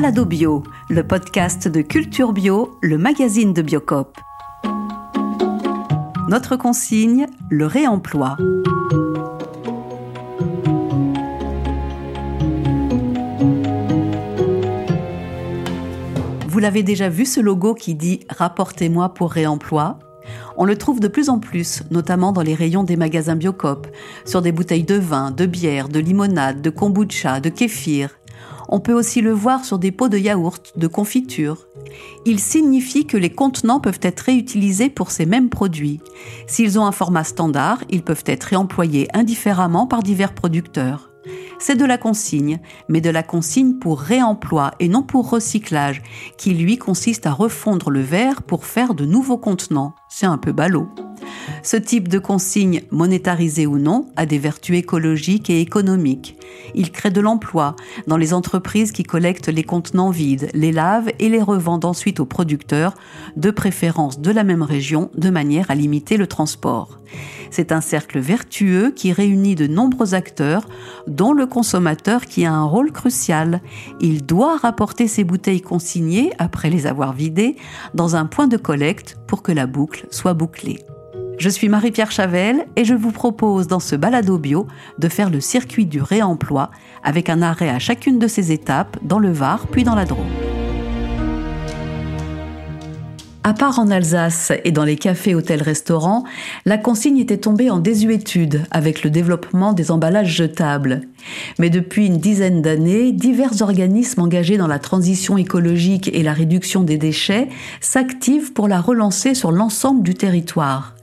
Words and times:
Balado 0.00 0.24
Bio, 0.24 0.62
le 0.88 1.04
podcast 1.04 1.66
de 1.66 1.82
Culture 1.82 2.32
Bio, 2.32 2.78
le 2.82 2.98
magazine 2.98 3.52
de 3.52 3.62
Biocop. 3.62 4.16
Notre 6.28 6.54
consigne, 6.54 7.26
le 7.50 7.66
réemploi. 7.66 8.36
Vous 16.46 16.60
l'avez 16.60 16.84
déjà 16.84 17.08
vu 17.08 17.26
ce 17.26 17.40
logo 17.40 17.74
qui 17.74 17.96
dit 17.96 18.20
Rapportez-moi 18.30 19.14
pour 19.14 19.32
réemploi 19.32 19.98
on 20.60 20.64
le 20.64 20.76
trouve 20.76 20.98
de 20.98 21.08
plus 21.08 21.28
en 21.28 21.38
plus, 21.38 21.82
notamment 21.90 22.32
dans 22.32 22.42
les 22.42 22.54
rayons 22.54 22.82
des 22.82 22.96
magasins 22.96 23.36
Biocop, 23.36 23.86
sur 24.24 24.42
des 24.42 24.50
bouteilles 24.50 24.82
de 24.82 24.96
vin, 24.96 25.30
de 25.30 25.46
bière, 25.46 25.88
de 25.88 26.00
limonade, 26.00 26.60
de 26.60 26.70
kombucha, 26.70 27.38
de 27.38 27.48
kéfir. 27.48 28.17
On 28.68 28.80
peut 28.80 28.92
aussi 28.92 29.20
le 29.20 29.32
voir 29.32 29.64
sur 29.64 29.78
des 29.78 29.92
pots 29.92 30.08
de 30.08 30.18
yaourt, 30.18 30.72
de 30.76 30.86
confiture. 30.86 31.66
Il 32.26 32.38
signifie 32.38 33.06
que 33.06 33.16
les 33.16 33.30
contenants 33.30 33.80
peuvent 33.80 34.00
être 34.02 34.20
réutilisés 34.20 34.90
pour 34.90 35.10
ces 35.10 35.26
mêmes 35.26 35.48
produits. 35.48 36.00
S'ils 36.46 36.78
ont 36.78 36.84
un 36.84 36.92
format 36.92 37.24
standard, 37.24 37.82
ils 37.88 38.02
peuvent 38.02 38.24
être 38.26 38.44
réemployés 38.44 39.08
indifféremment 39.14 39.86
par 39.86 40.02
divers 40.02 40.34
producteurs. 40.34 41.10
C'est 41.58 41.76
de 41.76 41.84
la 41.84 41.98
consigne, 41.98 42.60
mais 42.88 43.00
de 43.00 43.10
la 43.10 43.22
consigne 43.22 43.74
pour 43.74 44.00
réemploi 44.00 44.72
et 44.80 44.88
non 44.88 45.02
pour 45.02 45.30
recyclage, 45.30 46.02
qui 46.36 46.54
lui 46.54 46.78
consiste 46.78 47.26
à 47.26 47.32
refondre 47.32 47.90
le 47.90 48.00
verre 48.00 48.42
pour 48.42 48.64
faire 48.64 48.94
de 48.94 49.04
nouveaux 49.04 49.38
contenants. 49.38 49.94
C'est 50.08 50.26
un 50.26 50.38
peu 50.38 50.52
ballot. 50.52 50.88
Ce 51.62 51.76
type 51.76 52.08
de 52.08 52.18
consigne, 52.18 52.82
monétarisée 52.90 53.66
ou 53.66 53.78
non, 53.78 54.06
a 54.16 54.26
des 54.26 54.38
vertus 54.38 54.78
écologiques 54.78 55.50
et 55.50 55.60
économiques. 55.60 56.36
Il 56.74 56.90
crée 56.92 57.10
de 57.10 57.20
l'emploi 57.20 57.76
dans 58.06 58.16
les 58.16 58.34
entreprises 58.34 58.92
qui 58.92 59.02
collectent 59.02 59.48
les 59.48 59.64
contenants 59.64 60.10
vides, 60.10 60.50
les 60.54 60.72
lavent 60.72 61.10
et 61.18 61.28
les 61.28 61.42
revendent 61.42 61.84
ensuite 61.84 62.20
aux 62.20 62.26
producteurs, 62.26 62.94
de 63.36 63.50
préférence 63.50 64.20
de 64.20 64.30
la 64.30 64.44
même 64.44 64.62
région, 64.62 65.10
de 65.16 65.30
manière 65.30 65.70
à 65.70 65.74
limiter 65.74 66.16
le 66.16 66.26
transport. 66.26 66.98
C'est 67.50 67.72
un 67.72 67.80
cercle 67.80 68.18
vertueux 68.18 68.92
qui 68.94 69.12
réunit 69.12 69.54
de 69.54 69.66
nombreux 69.66 70.14
acteurs, 70.14 70.68
dont 71.06 71.32
le 71.32 71.46
consommateur 71.46 72.26
qui 72.26 72.44
a 72.44 72.52
un 72.52 72.64
rôle 72.64 72.92
crucial. 72.92 73.62
Il 74.00 74.26
doit 74.26 74.58
rapporter 74.58 75.08
ses 75.08 75.24
bouteilles 75.24 75.62
consignées, 75.62 76.32
après 76.38 76.70
les 76.70 76.86
avoir 76.86 77.12
vidées, 77.12 77.56
dans 77.94 78.16
un 78.16 78.26
point 78.26 78.48
de 78.48 78.56
collecte 78.56 79.16
pour 79.26 79.42
que 79.42 79.52
la 79.52 79.66
boucle 79.66 80.06
soit 80.10 80.34
bouclée. 80.34 80.78
Je 81.38 81.48
suis 81.48 81.68
Marie-Pierre 81.68 82.10
Chavel 82.10 82.66
et 82.74 82.84
je 82.84 82.94
vous 82.94 83.12
propose 83.12 83.68
dans 83.68 83.78
ce 83.78 83.94
balado 83.94 84.38
bio 84.38 84.66
de 84.98 85.08
faire 85.08 85.30
le 85.30 85.40
circuit 85.40 85.86
du 85.86 86.02
réemploi 86.02 86.72
avec 87.04 87.30
un 87.30 87.42
arrêt 87.42 87.68
à 87.68 87.78
chacune 87.78 88.18
de 88.18 88.26
ces 88.26 88.50
étapes 88.50 88.96
dans 89.02 89.20
le 89.20 89.30
Var 89.30 89.68
puis 89.68 89.84
dans 89.84 89.94
la 89.94 90.04
Drôme. 90.04 90.26
À 93.44 93.54
part 93.54 93.78
en 93.78 93.88
Alsace 93.88 94.52
et 94.64 94.72
dans 94.72 94.82
les 94.82 94.96
cafés, 94.96 95.36
hôtels, 95.36 95.62
restaurants, 95.62 96.24
la 96.66 96.76
consigne 96.76 97.18
était 97.18 97.38
tombée 97.38 97.70
en 97.70 97.78
désuétude 97.78 98.64
avec 98.72 99.04
le 99.04 99.10
développement 99.10 99.72
des 99.72 99.92
emballages 99.92 100.34
jetables. 100.34 101.02
Mais 101.60 101.70
depuis 101.70 102.06
une 102.06 102.18
dizaine 102.18 102.62
d'années, 102.62 103.12
divers 103.12 103.62
organismes 103.62 104.22
engagés 104.22 104.58
dans 104.58 104.66
la 104.66 104.80
transition 104.80 105.38
écologique 105.38 106.10
et 106.12 106.24
la 106.24 106.32
réduction 106.32 106.82
des 106.82 106.98
déchets 106.98 107.48
s'activent 107.80 108.52
pour 108.52 108.66
la 108.66 108.80
relancer 108.80 109.34
sur 109.34 109.52
l'ensemble 109.52 110.02
du 110.02 110.14
territoire. 110.14 110.94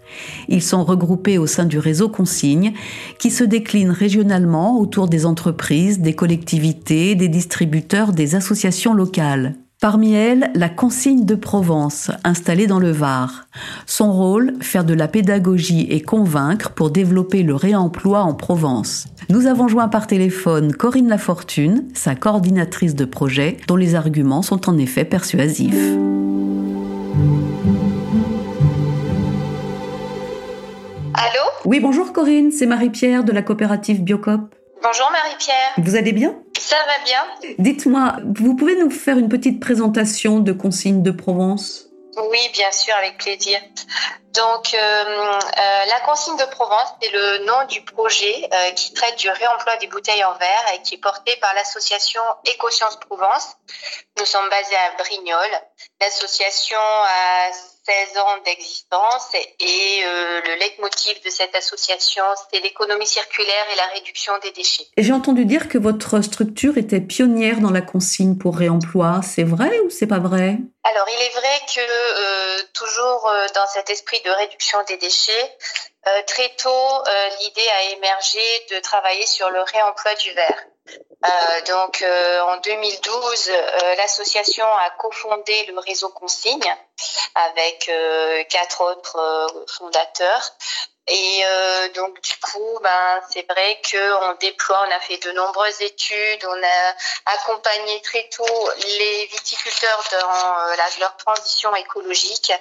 Ils 0.48 0.62
sont 0.62 0.84
regroupés 0.84 1.38
au 1.38 1.48
sein 1.48 1.66
du 1.66 1.80
réseau 1.80 2.10
Consigne, 2.10 2.74
qui 3.20 3.32
se 3.32 3.44
décline 3.44 3.92
régionalement 3.92 4.80
autour 4.80 5.08
des 5.08 5.26
entreprises, 5.26 6.00
des 6.00 6.14
collectivités, 6.14 7.16
des 7.16 7.30
distributeurs, 7.30 8.12
des 8.12 8.36
associations 8.36 8.94
locales. 8.94 9.56
Parmi 9.82 10.14
elles, 10.14 10.50
la 10.56 10.70
consigne 10.70 11.26
de 11.26 11.36
Provence, 11.36 12.10
installée 12.24 12.66
dans 12.66 12.80
le 12.80 12.92
Var. 12.92 13.46
Son 13.86 14.12
rôle, 14.12 14.54
faire 14.62 14.86
de 14.86 14.94
la 14.94 15.08
pédagogie 15.08 15.86
et 15.90 16.02
convaincre 16.02 16.72
pour 16.72 16.92
développer 16.92 17.44
le 17.44 17.56
réemploi 17.56 18.22
en 18.22 18.34
Provence. 18.34 19.08
Nous 19.30 19.48
avons 19.48 19.68
joint 19.68 19.90
par 19.90 20.08
téléphone 20.08 20.72
Corinne 20.74 21.10
Lafortune, 21.10 21.84
sa 21.94 22.16
coordinatrice 22.16 22.96
de 22.96 23.06
projet, 23.06 23.58
dont 23.68 23.76
les 23.76 23.96
arguments 23.96 24.42
sont 24.42 24.70
en 24.70 24.78
effet 24.78 25.04
persuasifs. 25.06 25.96
Oui, 31.66 31.80
bonjour 31.80 32.14
Corinne, 32.14 32.52
c'est 32.52 32.68
Marie-Pierre 32.68 33.24
de 33.24 33.32
la 33.32 33.42
coopérative 33.42 34.04
Biocop. 34.04 34.54
Bonjour 34.84 35.10
Marie-Pierre. 35.10 35.74
Vous 35.80 35.96
allez 35.96 36.12
bien? 36.12 36.40
Ça 36.60 36.76
va 36.86 37.04
bien. 37.04 37.56
Dites-moi, 37.58 38.18
vous 38.40 38.56
pouvez 38.56 38.76
nous 38.76 38.92
faire 38.92 39.18
une 39.18 39.30
petite 39.30 39.60
présentation 39.60 40.40
de 40.40 40.52
Consigne 40.52 41.02
de 41.02 41.10
Provence? 41.10 41.88
Oui, 42.30 42.50
bien 42.54 42.72
sûr, 42.72 42.94
avec 42.96 43.18
plaisir. 43.18 43.60
Donc, 44.36 44.76
euh, 44.76 44.78
euh, 44.78 45.86
la 45.86 46.00
consigne 46.06 46.38
de 46.38 46.46
Provence, 46.52 46.94
c'est 47.02 47.12
le 47.12 47.46
nom 47.46 47.66
du 47.68 47.82
projet 47.82 48.48
euh, 48.54 48.72
qui 48.72 48.94
traite 48.94 49.18
du 49.18 49.30
réemploi 49.30 49.78
des 49.78 49.88
bouteilles 49.88 50.24
en 50.24 50.34
verre 50.34 50.66
et 50.76 50.84
qui 50.84 50.96
est 50.96 51.02
porté 51.02 51.36
par 51.42 51.56
l'association 51.56 52.22
Écosciences 52.46 53.00
Provence. 53.00 53.58
Nous 54.20 54.26
sommes 54.26 54.48
basés 54.50 54.76
à 54.76 55.02
Brignoles. 55.02 55.62
L'association 56.00 56.78
a 56.78 57.50
16 57.86 58.18
ans 58.18 58.38
d'existence 58.46 59.30
et 59.60 60.04
euh, 60.04 60.42
le 60.42 60.56
leitmotiv 60.60 61.24
de 61.24 61.30
cette 61.30 61.56
association, 61.56 62.24
c'est 62.52 62.60
l'économie 62.62 63.06
circulaire 63.06 63.66
et 63.72 63.76
la 63.76 63.86
réduction 63.94 64.34
des 64.42 64.52
déchets. 64.52 64.88
J'ai 64.98 65.14
entendu 65.14 65.46
dire 65.46 65.70
que 65.70 65.78
votre 65.78 66.22
structure 66.22 66.78
était 66.80 67.00
pionnière 67.00 67.60
dans 67.60 67.70
la 67.70 67.82
consigne 67.82 68.38
pour 68.38 68.58
réemploi. 68.58 69.22
C'est 69.24 69.44
vrai 69.44 69.80
ou 69.82 69.92
c'est 69.92 70.08
pas 70.08 70.18
vrai? 70.18 70.58
Alors, 70.84 71.08
il 71.10 71.22
est 71.22 71.30
vrai 71.30 71.60
que 71.76 71.80
euh, 71.80 72.64
toujours 72.74 73.28
euh, 73.28 73.46
dans 73.54 73.68
cet 73.68 73.92
esprit 73.92 74.22
de 74.26 74.32
réduction 74.32 74.80
des 74.88 74.98
déchets, 74.98 75.58
très 76.28 76.50
tôt, 76.50 77.04
l'idée 77.42 77.68
a 77.68 77.98
émergé 77.98 78.40
de 78.70 78.80
travailler 78.80 79.26
sur 79.26 79.50
le 79.50 79.62
réemploi 79.62 80.14
du 80.14 80.32
verre. 80.34 80.64
Euh, 81.24 81.62
donc 81.68 82.02
euh, 82.02 82.42
en 82.42 82.58
2012, 82.58 83.50
euh, 83.50 83.96
l'association 83.96 84.66
a 84.66 84.90
cofondé 84.92 85.66
le 85.68 85.80
réseau 85.80 86.10
Consigne 86.10 86.76
avec 87.36 87.92
quatre 88.50 88.82
autres 88.82 89.66
fondateurs. 89.68 90.54
Et 91.08 91.44
donc 91.94 92.20
du 92.22 92.34
coup, 92.38 92.80
ben 92.82 93.22
c'est 93.30 93.46
vrai 93.48 93.80
qu'on 93.92 94.34
déploie, 94.40 94.86
on 94.88 94.92
a 94.92 95.00
fait 95.02 95.18
de 95.18 95.32
nombreuses 95.34 95.82
études, 95.82 96.46
on 96.48 96.64
a 96.64 97.34
accompagné 97.34 98.02
très 98.02 98.28
tôt 98.30 98.70
les 98.98 99.26
viticulteurs 99.28 100.04
dans 100.12 100.76
leur 101.00 101.18
transition 101.18 101.76
écologique. 101.76 102.54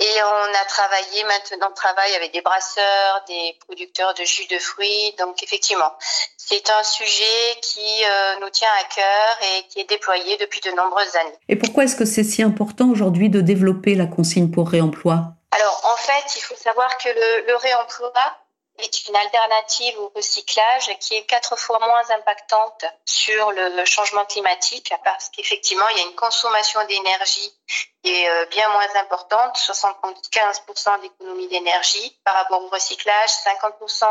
Et 0.00 0.22
on 0.22 0.54
a 0.54 0.64
travaillé 0.66 1.24
maintenant, 1.24 1.68
on 1.70 1.74
travaille 1.74 2.14
avec 2.14 2.32
des 2.32 2.40
brasseurs, 2.40 3.24
des 3.26 3.58
producteurs 3.66 4.14
de 4.14 4.22
jus 4.24 4.46
de 4.46 4.58
fruits. 4.58 5.12
Donc 5.18 5.42
effectivement, 5.42 5.92
c'est 6.36 6.70
un 6.70 6.82
sujet 6.84 7.60
qui 7.68 8.04
euh, 8.04 8.40
nous 8.40 8.50
tient 8.50 8.68
à 8.80 8.84
cœur 8.84 9.38
et 9.42 9.66
qui 9.68 9.80
est 9.80 9.88
déployé 9.88 10.36
depuis 10.36 10.60
de 10.60 10.70
nombreuses 10.70 11.16
années. 11.16 11.38
Et 11.48 11.56
pourquoi 11.56 11.84
est-ce 11.84 11.96
que 11.96 12.04
c'est 12.04 12.24
si 12.24 12.42
important 12.42 12.88
aujourd'hui 12.88 13.28
de 13.30 13.40
développer 13.40 13.94
la 13.94 14.06
consigne 14.06 14.50
pour 14.50 14.68
réemploi? 14.68 15.34
Alors 15.50 15.80
en 15.84 15.96
fait, 15.96 16.36
il 16.36 16.40
faut 16.40 16.56
savoir 16.56 16.96
que 16.98 17.08
le, 17.08 17.46
le 17.46 17.56
réemploi 17.56 18.12
est 18.78 19.08
une 19.08 19.16
alternative 19.16 19.98
au 19.98 20.12
recyclage 20.14 20.90
qui 21.00 21.14
est 21.14 21.24
quatre 21.24 21.58
fois 21.58 21.78
moins 21.80 22.16
impactante 22.16 22.84
sur 23.04 23.50
le 23.50 23.84
changement 23.84 24.24
climatique 24.24 24.92
parce 25.04 25.30
qu'effectivement, 25.30 25.88
il 25.90 25.98
y 25.98 26.00
a 26.00 26.04
une 26.04 26.14
consommation 26.14 26.80
d'énergie 26.86 27.57
est 28.04 28.28
euh, 28.28 28.46
bien 28.46 28.68
moins 28.68 29.00
importante, 29.00 29.56
75% 29.56 31.00
d'économie 31.00 31.48
d'énergie 31.48 32.16
par 32.24 32.34
rapport 32.34 32.62
au 32.62 32.68
recyclage, 32.68 33.30
50% 33.30 34.04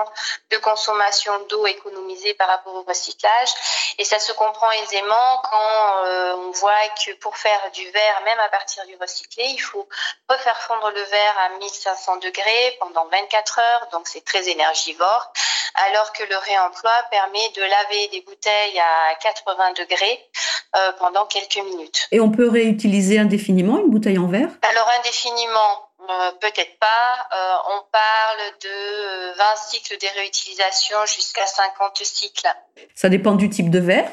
de 0.51 0.57
consommation 0.57 1.31
d'eau 1.49 1.65
économisée 1.65 2.33
par 2.33 2.47
rapport 2.47 2.75
au 2.75 2.83
recyclage. 2.83 3.49
Et 3.97 4.03
ça 4.03 4.19
se 4.19 4.31
comprend 4.33 4.69
aisément 4.71 5.41
quand 5.49 6.05
euh, 6.05 6.35
on 6.35 6.51
voit 6.51 6.73
que 7.05 7.13
pour 7.15 7.37
faire 7.37 7.71
du 7.73 7.89
verre, 7.91 8.21
même 8.25 8.39
à 8.39 8.49
partir 8.49 8.85
du 8.85 8.95
recyclé, 8.97 9.43
il 9.45 9.59
faut 9.59 9.87
refaire 10.29 10.59
fondre 10.61 10.91
le 10.91 11.01
verre 11.01 11.39
à 11.39 11.49
1500 11.57 12.17
degrés 12.17 12.77
pendant 12.79 13.05
24 13.07 13.59
heures, 13.59 13.87
donc 13.91 14.07
c'est 14.07 14.23
très 14.25 14.49
énergivore, 14.49 15.31
alors 15.75 16.11
que 16.13 16.23
le 16.23 16.37
réemploi 16.37 16.91
permet 17.09 17.49
de 17.55 17.61
laver 17.61 18.07
des 18.09 18.21
bouteilles 18.21 18.79
à 18.79 19.15
80 19.15 19.73
degrés 19.73 20.29
euh, 20.75 20.91
pendant 20.99 21.25
quelques 21.25 21.63
minutes. 21.63 22.07
Et 22.11 22.19
on 22.19 22.29
peut 22.29 22.49
réutiliser 22.49 23.19
une 23.49 23.89
bouteille 23.89 24.17
en 24.17 24.27
verre? 24.27 24.49
Alors 24.61 24.89
indéfiniment, 24.99 25.89
euh, 26.09 26.31
peut-être 26.39 26.77
pas. 26.79 27.27
Euh, 27.35 27.55
on 27.71 27.83
parle 27.91 28.51
de 28.61 29.37
20 29.37 29.43
cycles 29.55 29.97
de 29.97 30.19
réutilisation 30.19 30.97
jusqu'à 31.05 31.45
50 31.45 32.03
cycles. 32.03 32.47
Ça 32.95 33.09
dépend 33.09 33.33
du 33.33 33.49
type 33.49 33.69
de 33.69 33.79
verre 33.79 34.09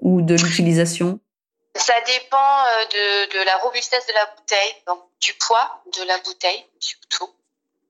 ou 0.00 0.22
de 0.22 0.34
l'utilisation? 0.34 1.20
Ça 1.74 1.94
dépend 2.06 2.64
de, 2.92 3.32
de, 3.38 3.44
la 3.44 3.56
robustesse 3.58 4.06
de 4.06 4.12
la 4.12 4.26
bouteille, 4.36 4.74
donc 4.86 5.00
du 5.20 5.32
poids 5.34 5.82
de 5.96 6.04
la 6.04 6.18
bouteille 6.18 6.66
surtout. 6.78 7.30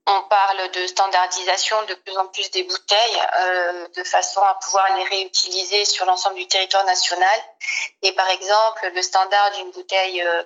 On 0.06 0.22
parle 0.22 0.70
de 0.72 0.86
standardisation 0.86 1.76
de 1.84 1.94
plus 1.94 2.16
en 2.16 2.26
plus 2.26 2.50
des 2.50 2.64
bouteilles 2.64 3.22
euh, 3.38 3.88
de 3.96 4.02
façon 4.02 4.40
à 4.40 4.54
pouvoir 4.54 4.96
les 4.96 5.04
réutiliser 5.04 5.84
sur 5.84 6.04
l'ensemble 6.06 6.36
du 6.36 6.46
territoire 6.48 6.84
national. 6.84 7.40
Et 8.02 8.12
par 8.12 8.28
exemple, 8.30 8.90
le 8.94 9.00
standard 9.00 9.52
d'une 9.52 9.70
bouteille 9.70 10.22
euh, 10.22 10.42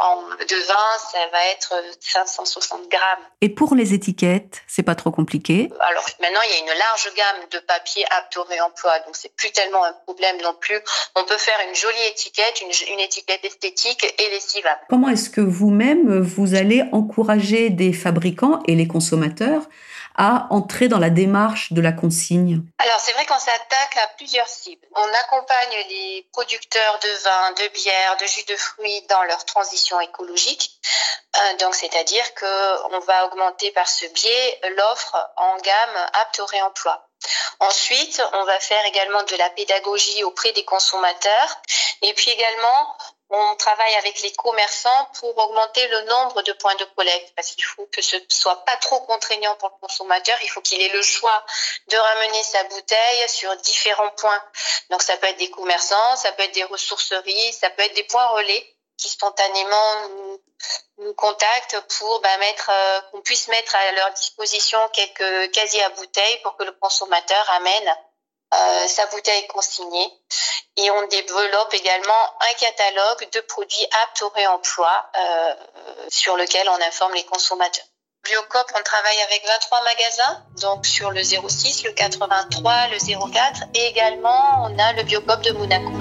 en, 0.00 0.22
de 0.22 0.66
vin, 0.66 0.98
ça 1.12 1.18
va 1.32 1.46
être 1.52 1.74
560 2.00 2.88
grammes. 2.88 3.24
Et 3.40 3.48
pour 3.48 3.74
les 3.74 3.94
étiquettes, 3.94 4.62
c'est 4.66 4.82
pas 4.82 4.94
trop 4.94 5.10
compliqué 5.10 5.70
Alors 5.80 6.06
maintenant, 6.20 6.40
il 6.44 6.50
y 6.50 6.54
a 6.54 6.60
une 6.60 6.78
large 6.78 7.10
gamme 7.16 7.48
de 7.50 7.58
papiers 7.60 8.04
aptes 8.10 8.36
au 8.36 8.44
réemploi, 8.44 8.98
donc 9.00 9.16
c'est 9.16 9.34
plus 9.34 9.50
tellement 9.50 9.84
un 9.84 9.92
problème 9.92 10.36
non 10.42 10.54
plus. 10.60 10.78
On 11.14 11.24
peut 11.24 11.38
faire 11.38 11.58
une 11.68 11.74
jolie 11.74 12.06
étiquette, 12.10 12.60
une, 12.60 12.94
une 12.94 13.00
étiquette 13.00 13.44
esthétique 13.44 14.04
et 14.18 14.30
lessivable. 14.30 14.80
Comment 14.88 15.08
est-ce 15.08 15.30
que 15.30 15.40
vous-même, 15.40 16.20
vous 16.20 16.54
allez 16.54 16.84
encourager 16.92 17.70
des 17.70 17.92
fabricants 17.92 18.62
et 18.66 18.74
les 18.74 18.86
consommateurs 18.86 19.62
à 20.16 20.46
entrer 20.50 20.88
dans 20.88 20.98
la 20.98 21.10
démarche 21.10 21.72
de 21.72 21.80
la 21.80 21.92
consigne 21.92 22.62
Alors 22.78 23.00
c'est 23.00 23.12
vrai 23.12 23.26
qu'on 23.26 23.38
s'attaque 23.38 23.96
à 24.02 24.08
plusieurs 24.16 24.48
cibles. 24.48 24.86
On 24.94 25.14
accompagne 25.24 25.76
les 25.88 26.28
producteurs 26.32 26.98
de 27.02 27.24
vin, 27.24 27.52
de 27.52 27.68
bière, 27.72 28.16
de 28.20 28.26
jus 28.26 28.44
de 28.48 28.56
fruits 28.56 29.02
dans 29.08 29.22
leur 29.24 29.44
transition 29.44 30.00
écologique. 30.00 30.70
Euh, 31.36 31.56
donc 31.58 31.74
c'est-à-dire 31.74 32.34
que 32.34 32.94
on 32.94 33.00
va 33.00 33.26
augmenter 33.26 33.70
par 33.72 33.88
ce 33.88 34.06
biais 34.06 34.60
l'offre 34.76 35.16
en 35.36 35.56
gamme 35.58 36.10
apte 36.14 36.40
au 36.40 36.46
réemploi. 36.46 37.06
Ensuite, 37.60 38.22
on 38.34 38.44
va 38.44 38.60
faire 38.60 38.84
également 38.86 39.22
de 39.22 39.36
la 39.36 39.50
pédagogie 39.50 40.24
auprès 40.24 40.52
des 40.52 40.64
consommateurs 40.64 41.60
et 42.02 42.12
puis 42.14 42.30
également 42.30 42.96
on 43.30 43.56
travaille 43.56 43.94
avec 43.96 44.22
les 44.22 44.32
commerçants 44.32 45.08
pour 45.18 45.36
augmenter 45.36 45.86
le 45.88 46.02
nombre 46.02 46.42
de 46.42 46.52
points 46.52 46.74
de 46.76 46.84
collecte 46.96 47.32
parce 47.34 47.50
qu'il 47.50 47.64
faut 47.64 47.86
que 47.86 48.00
ce 48.00 48.16
soit 48.28 48.64
pas 48.64 48.76
trop 48.76 49.00
contraignant 49.00 49.54
pour 49.56 49.70
le 49.70 49.86
consommateur. 49.86 50.38
Il 50.42 50.48
faut 50.48 50.60
qu'il 50.60 50.80
ait 50.80 50.90
le 50.90 51.02
choix 51.02 51.44
de 51.88 51.96
ramener 51.96 52.42
sa 52.44 52.62
bouteille 52.64 53.28
sur 53.28 53.54
différents 53.56 54.10
points. 54.10 54.42
Donc 54.90 55.02
ça 55.02 55.16
peut 55.16 55.26
être 55.26 55.38
des 55.38 55.50
commerçants, 55.50 56.16
ça 56.16 56.32
peut 56.32 56.44
être 56.44 56.54
des 56.54 56.64
ressourceries, 56.64 57.52
ça 57.52 57.70
peut 57.70 57.82
être 57.82 57.94
des 57.94 58.04
points 58.04 58.26
relais 58.28 58.76
qui 58.96 59.08
spontanément 59.08 60.08
nous, 60.98 61.14
contactent 61.14 61.80
pour 61.98 62.20
bah, 62.20 62.36
mettre 62.38 62.70
euh, 62.70 63.00
qu'on 63.10 63.20
puisse 63.20 63.48
mettre 63.48 63.74
à 63.76 63.92
leur 63.92 64.12
disposition 64.14 64.78
quelques 64.92 65.52
casiers 65.52 65.82
à 65.82 65.90
bouteilles 65.90 66.40
pour 66.42 66.56
que 66.56 66.64
le 66.64 66.72
consommateur 66.72 67.50
amène 67.50 67.96
euh, 68.54 68.86
sa 68.88 69.06
bouteille 69.06 69.46
consignée. 69.48 70.12
Et 70.76 70.90
on 70.90 71.06
développe 71.08 71.74
également 71.74 72.34
un 72.40 72.52
catalogue 72.54 73.28
de 73.32 73.40
produits 73.40 73.86
aptes 74.04 74.22
au 74.22 74.28
réemploi 74.28 75.10
euh, 75.16 75.54
sur 76.08 76.36
lequel 76.36 76.68
on 76.68 76.80
informe 76.86 77.14
les 77.14 77.24
consommateurs. 77.24 77.84
Biocop, 78.24 78.66
on 78.76 78.82
travaille 78.82 79.20
avec 79.22 79.46
23 79.46 79.84
magasins, 79.84 80.42
donc 80.60 80.84
sur 80.84 81.12
le 81.12 81.22
06, 81.22 81.84
le 81.84 81.92
83, 81.92 82.88
le 82.88 82.98
04, 83.32 83.62
et 83.74 83.86
également 83.86 84.64
on 84.64 84.78
a 84.78 84.92
le 84.94 85.04
Biocop 85.04 85.40
de 85.42 85.52
Monaco. 85.52 85.92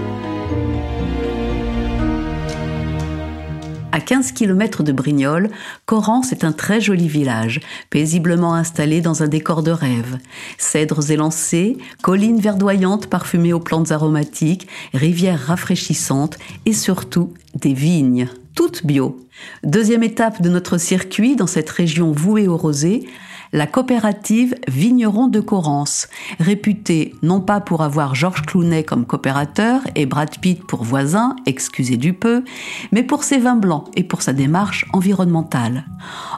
À 3.95 4.01
15 4.01 4.33
km 4.33 4.83
de 4.83 4.91
Brignoles, 4.91 5.49
Corrence 5.85 6.33
est 6.33 6.43
un 6.43 6.51
très 6.51 6.81
joli 6.81 7.07
village, 7.07 7.61
paisiblement 7.89 8.53
installé 8.53 8.99
dans 8.99 9.23
un 9.23 9.29
décor 9.29 9.63
de 9.63 9.71
rêve. 9.71 10.17
Cèdres 10.57 11.11
élancés, 11.11 11.77
collines 12.01 12.41
verdoyantes 12.41 13.07
parfumées 13.07 13.53
aux 13.53 13.61
plantes 13.61 13.93
aromatiques, 13.93 14.67
rivières 14.93 15.39
rafraîchissantes 15.39 16.37
et 16.65 16.73
surtout 16.73 17.33
des 17.53 17.71
vignes, 17.71 18.27
toutes 18.53 18.85
bio. 18.85 19.17
Deuxième 19.63 20.03
étape 20.03 20.41
de 20.41 20.49
notre 20.49 20.77
circuit 20.77 21.37
dans 21.37 21.47
cette 21.47 21.69
région 21.69 22.11
vouée 22.11 22.49
aux 22.49 22.57
rosés, 22.57 23.07
la 23.55 23.67
coopérative 23.67 24.53
Vigneron 24.67 25.29
de 25.29 25.39
Corrence, 25.39 26.09
réputée 26.39 27.15
non 27.21 27.39
pas 27.39 27.61
pour 27.61 27.83
avoir 27.83 28.13
Georges 28.13 28.41
Clounet 28.41 28.83
comme 28.83 29.05
coopérateur 29.05 29.79
et 29.95 30.05
Brad 30.05 30.37
Pitt 30.41 30.61
pour 30.67 30.83
voisin, 30.83 31.37
excusez 31.45 31.95
du 31.95 32.11
peu, 32.11 32.43
mais 32.91 33.01
pour 33.01 33.23
ses 33.23 33.37
vins 33.37 33.55
blancs 33.55 33.85
et 33.95 34.03
pour 34.03 34.23
sa 34.23 34.33
démarche 34.33 34.85
environnementale. 34.91 35.85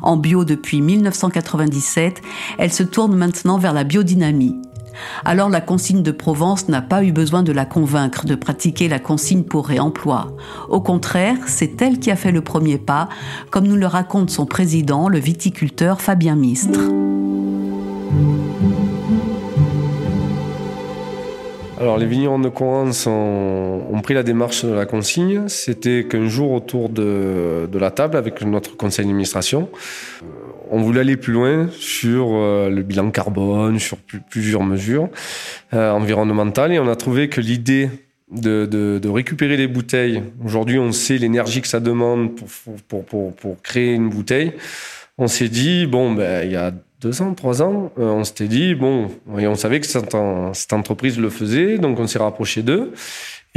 En 0.04 0.16
bio 0.16 0.46
depuis 0.46 0.80
1997, 0.80 2.22
elle 2.60 2.72
se 2.72 2.84
tourne 2.84 3.16
maintenant 3.16 3.58
vers 3.58 3.74
la 3.74 3.84
biodynamie. 3.84 4.56
Alors 5.26 5.50
la 5.50 5.62
consigne 5.62 6.04
de 6.04 6.12
Provence 6.12 6.70
n'a 6.70 6.82
pas 6.82 7.04
eu 7.04 7.12
besoin 7.12 7.44
de 7.44 7.52
la 7.52 7.66
convaincre 7.66 8.26
de 8.26 8.36
pratiquer 8.36 8.88
la 8.88 9.00
consigne 9.00 9.44
pour 9.44 9.68
réemploi. 9.68 10.36
Au 10.70 10.82
contraire, 10.82 11.38
c'est 11.48 11.82
elle 11.82 12.00
qui 12.00 12.12
a 12.12 12.16
fait 12.16 12.32
le 12.32 12.42
premier 12.42 12.78
pas, 12.78 13.10
comme 13.50 13.68
nous 13.68 13.76
le 13.76 13.88
raconte 13.88 14.30
son 14.30 14.46
président, 14.46 15.10
le 15.10 15.20
viticulteur 15.20 16.02
Fabien 16.02 16.36
Mistre. 16.36 16.80
Alors 21.80 22.00
les 22.00 22.08
vignerons 22.08 22.40
de 22.40 22.50
Corrence 22.50 23.06
ont, 23.06 24.02
pris 24.02 24.16
la 24.16 24.24
démarche 24.24 24.66
de 24.66 24.74
la 24.74 24.86
consigne. 24.86 25.48
C'était 25.48 26.06
qu'un 26.10 26.28
jour 26.28 26.52
autour 26.52 26.90
de, 26.90 27.70
la 27.72 27.92
table 27.92 28.18
avec 28.18 28.42
notre 28.42 28.76
conseil 28.76 29.06
d'administration, 29.06 29.70
on 30.72 30.82
voulait 30.82 31.02
aller 31.02 31.18
plus 31.18 31.34
loin 31.34 31.68
sur 31.72 32.30
euh, 32.32 32.70
le 32.70 32.84
bilan 32.84 33.12
carbone, 33.12 33.80
sur 33.80 33.98
plusieurs 34.30 34.64
mesures 34.64 35.10
euh, 35.74 35.92
environnementales, 35.92 36.74
et 36.74 36.80
on 36.80 36.88
a 36.88 36.96
trouvé 36.96 37.30
que 37.30 37.42
l'idée 37.42 37.90
de, 38.32 39.08
récupérer 39.08 39.58
les 39.58 39.68
bouteilles, 39.68 40.22
aujourd'hui 40.44 40.80
on 40.80 40.92
sait 40.92 41.18
l'énergie 41.18 41.62
que 41.62 41.68
ça 41.68 41.80
demande 41.80 42.32
pour, 42.88 43.06
pour, 43.06 43.62
créer 43.62 43.94
une 43.94 44.10
bouteille, 44.10 44.54
on 45.18 45.28
s'est 45.28 45.50
dit, 45.50 45.88
bon, 45.88 46.14
ben, 46.14 46.46
il 46.46 46.52
y 46.52 46.56
a 46.56 46.72
deux 47.00 47.22
ans, 47.22 47.34
trois 47.34 47.62
ans, 47.62 47.92
euh, 48.00 48.04
on 48.04 48.24
s'était 48.24 48.48
dit, 48.48 48.76
bon, 48.76 49.10
et 49.38 49.48
on 49.48 49.56
savait 49.56 49.80
que 49.80 49.88
cette 49.88 50.74
entreprise 50.74 51.20
le 51.20 51.30
faisait, 51.30 51.78
donc 51.78 52.00
on 52.00 52.08
s'est 52.08 52.20
rapproché 52.20 52.64
d'eux. 52.64 52.94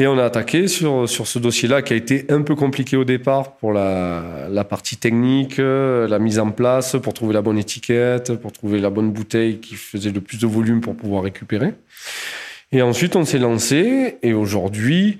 Et 0.00 0.06
on 0.06 0.16
a 0.16 0.24
attaqué 0.24 0.66
sur, 0.66 1.06
ce 1.06 1.38
dossier-là 1.38 1.82
qui 1.82 1.92
a 1.92 1.96
été 1.96 2.24
un 2.30 2.40
peu 2.40 2.54
compliqué 2.54 2.96
au 2.96 3.04
départ 3.04 3.56
pour 3.56 3.74
la, 3.74 4.48
la 4.48 4.64
partie 4.64 4.96
technique, 4.96 5.58
la 5.58 6.18
mise 6.18 6.38
en 6.38 6.52
place, 6.52 6.96
pour 7.02 7.12
trouver 7.12 7.34
la 7.34 7.42
bonne 7.42 7.58
étiquette, 7.58 8.32
pour 8.36 8.50
trouver 8.50 8.80
la 8.80 8.88
bonne 8.88 9.12
bouteille 9.12 9.60
qui 9.60 9.74
faisait 9.74 10.10
le 10.10 10.22
plus 10.22 10.40
de 10.40 10.46
volume 10.46 10.80
pour 10.80 10.96
pouvoir 10.96 11.24
récupérer. 11.24 11.74
Et 12.72 12.80
ensuite, 12.80 13.14
on 13.14 13.26
s'est 13.26 13.38
lancé 13.38 14.16
et 14.22 14.32
aujourd'hui, 14.32 15.18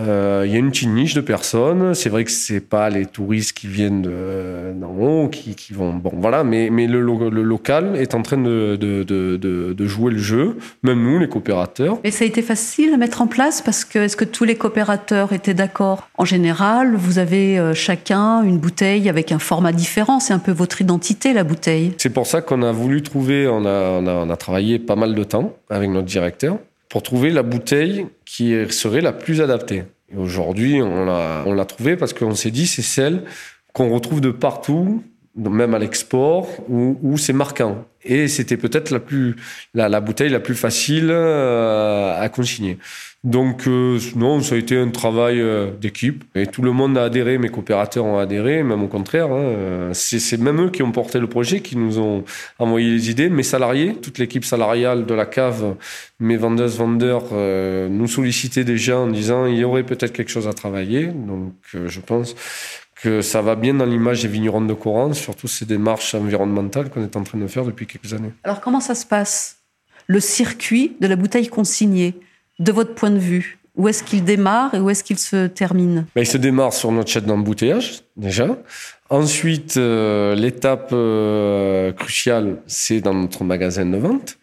euh, 0.00 0.44
il 0.46 0.52
y 0.52 0.56
a 0.56 0.58
une 0.58 0.70
petite 0.70 0.88
niche 0.88 1.14
de 1.14 1.20
personnes. 1.20 1.94
C'est 1.94 2.08
vrai 2.08 2.24
que 2.24 2.30
c'est 2.30 2.60
pas 2.60 2.90
les 2.90 3.06
touristes 3.06 3.52
qui 3.52 3.66
viennent 3.66 4.02
d'en 4.02 4.94
haut, 4.94 5.28
qui, 5.28 5.54
qui, 5.54 5.72
vont. 5.72 5.92
Bon, 5.92 6.12
voilà, 6.14 6.44
mais, 6.44 6.70
mais 6.70 6.86
le, 6.86 7.00
le 7.00 7.42
local 7.42 7.96
est 7.96 8.14
en 8.14 8.22
train 8.22 8.38
de, 8.38 8.76
de, 8.76 9.02
de, 9.02 9.36
de, 9.36 9.86
jouer 9.86 10.12
le 10.12 10.18
jeu, 10.18 10.56
même 10.82 11.02
nous, 11.02 11.18
les 11.18 11.28
coopérateurs. 11.28 11.98
Et 12.04 12.10
ça 12.10 12.24
a 12.24 12.26
été 12.26 12.42
facile 12.42 12.94
à 12.94 12.96
mettre 12.96 13.22
en 13.22 13.26
place 13.26 13.60
parce 13.62 13.84
que 13.84 13.98
est-ce 13.98 14.16
que 14.16 14.24
tous 14.24 14.44
les 14.44 14.56
coopérateurs 14.56 15.32
étaient 15.32 15.54
d'accord? 15.54 16.08
En 16.16 16.24
général, 16.24 16.94
vous 16.96 17.18
avez 17.18 17.58
euh, 17.58 17.74
chacun 17.74 18.42
une 18.42 18.58
bouteille 18.58 19.08
avec 19.08 19.32
un 19.32 19.38
format 19.38 19.72
différent. 19.72 20.20
C'est 20.20 20.34
un 20.34 20.38
peu 20.38 20.52
votre 20.52 20.80
identité, 20.80 21.32
la 21.32 21.44
bouteille. 21.44 21.92
C'est 21.98 22.10
pour 22.10 22.26
ça 22.26 22.40
qu'on 22.40 22.62
a 22.62 22.72
voulu 22.72 23.02
trouver. 23.02 23.48
On 23.48 23.64
a, 23.64 24.00
on 24.00 24.06
a, 24.06 24.12
on 24.12 24.30
a 24.30 24.36
travaillé 24.36 24.78
pas 24.78 24.96
mal 24.96 25.14
de 25.14 25.24
temps 25.24 25.54
avec 25.68 25.90
notre 25.90 26.06
directeur 26.06 26.58
pour 26.90 27.02
trouver 27.02 27.30
la 27.30 27.42
bouteille 27.42 28.06
qui 28.26 28.52
serait 28.70 29.00
la 29.00 29.12
plus 29.12 29.40
adaptée. 29.40 29.84
Aujourd'hui, 30.14 30.82
on 30.82 31.06
l'a, 31.06 31.44
on 31.46 31.64
trouvée 31.64 31.96
parce 31.96 32.12
qu'on 32.12 32.34
s'est 32.34 32.50
dit 32.50 32.66
c'est 32.66 32.82
celle 32.82 33.22
qu'on 33.72 33.90
retrouve 33.90 34.20
de 34.20 34.32
partout, 34.32 35.02
même 35.36 35.74
à 35.74 35.78
l'export, 35.78 36.48
où, 36.68 36.98
où 37.02 37.18
c'est 37.18 37.32
marquant. 37.32 37.84
Et 38.02 38.28
c'était 38.28 38.56
peut-être 38.56 38.90
la 38.90 39.00
plus 39.00 39.36
la, 39.74 39.88
la, 39.88 40.00
bouteille 40.00 40.30
la 40.30 40.40
plus 40.40 40.54
facile 40.54 41.08
euh, 41.10 42.18
à 42.18 42.28
consigner. 42.28 42.78
Donc 43.22 43.66
euh, 43.66 43.98
non, 44.16 44.40
ça 44.40 44.54
a 44.54 44.58
été 44.58 44.78
un 44.78 44.88
travail 44.88 45.42
euh, 45.42 45.70
d'équipe 45.78 46.24
et 46.34 46.46
tout 46.46 46.62
le 46.62 46.72
monde 46.72 46.96
a 46.96 47.04
adhéré, 47.04 47.36
mes 47.36 47.50
coopérateurs 47.50 48.06
ont 48.06 48.18
adhéré, 48.18 48.62
même 48.62 48.82
au 48.82 48.88
contraire. 48.88 49.30
Hein, 49.30 49.90
c'est 49.92 50.40
même 50.40 50.62
eux 50.62 50.70
qui 50.70 50.82
ont 50.82 50.90
porté 50.90 51.18
le 51.18 51.26
projet, 51.26 51.60
qui 51.60 51.76
nous 51.76 51.98
ont 51.98 52.24
envoyé 52.58 52.90
les 52.90 53.10
idées. 53.10 53.28
Mes 53.28 53.42
salariés, 53.42 53.94
toute 53.94 54.16
l'équipe 54.16 54.46
salariale 54.46 55.04
de 55.04 55.12
la 55.12 55.26
cave, 55.26 55.76
mes 56.18 56.38
vendeuses, 56.38 56.78
vendeurs, 56.78 57.24
euh, 57.32 57.90
nous 57.90 58.08
sollicitaient 58.08 58.64
déjà 58.64 58.98
en 58.98 59.08
disant 59.08 59.44
il 59.44 59.56
y 59.56 59.64
aurait 59.64 59.84
peut-être 59.84 60.14
quelque 60.14 60.30
chose 60.30 60.48
à 60.48 60.54
travailler. 60.54 61.08
Donc 61.08 61.52
je 61.74 62.00
pense 62.00 62.34
que 63.02 63.22
ça 63.22 63.42
va 63.42 63.56
bien 63.56 63.74
dans 63.74 63.86
l'image 63.86 64.22
des 64.22 64.28
vignerons 64.28 64.60
de 64.60 64.74
Coran, 64.74 65.12
surtout 65.14 65.48
ces 65.48 65.64
démarches 65.64 66.14
environnementales 66.14 66.90
qu'on 66.90 67.02
est 67.02 67.16
en 67.16 67.24
train 67.24 67.38
de 67.38 67.46
faire 67.46 67.64
depuis 67.64 67.86
quelques 67.86 68.12
années. 68.12 68.32
Alors 68.44 68.60
comment 68.60 68.80
ça 68.80 68.94
se 68.94 69.06
passe 69.06 69.58
Le 70.06 70.20
circuit 70.20 70.96
de 71.00 71.06
la 71.06 71.16
bouteille 71.16 71.48
consignée 71.48 72.14
de 72.58 72.72
votre 72.72 72.94
point 72.94 73.10
de 73.10 73.18
vue? 73.18 73.58
Où 73.76 73.88
est-ce 73.88 74.02
qu'il 74.02 74.24
démarre 74.24 74.74
et 74.74 74.80
où 74.80 74.90
est-ce 74.90 75.02
qu'il 75.02 75.18
se 75.18 75.46
termine? 75.46 76.06
Ben, 76.14 76.22
Il 76.22 76.26
se 76.26 76.36
démarre 76.36 76.72
sur 76.72 76.92
notre 76.92 77.10
chaîne 77.10 77.24
d'embouteillage, 77.24 78.02
déjà. 78.16 78.58
Ensuite, 79.08 79.76
euh, 79.76 80.34
l'étape 80.34 80.90
euh, 80.92 81.92
cruciale, 81.92 82.58
c'est 82.66 83.00
dans 83.00 83.14
notre 83.14 83.44
magasin 83.44 83.86
de 83.86 83.96
vente, 83.96 84.38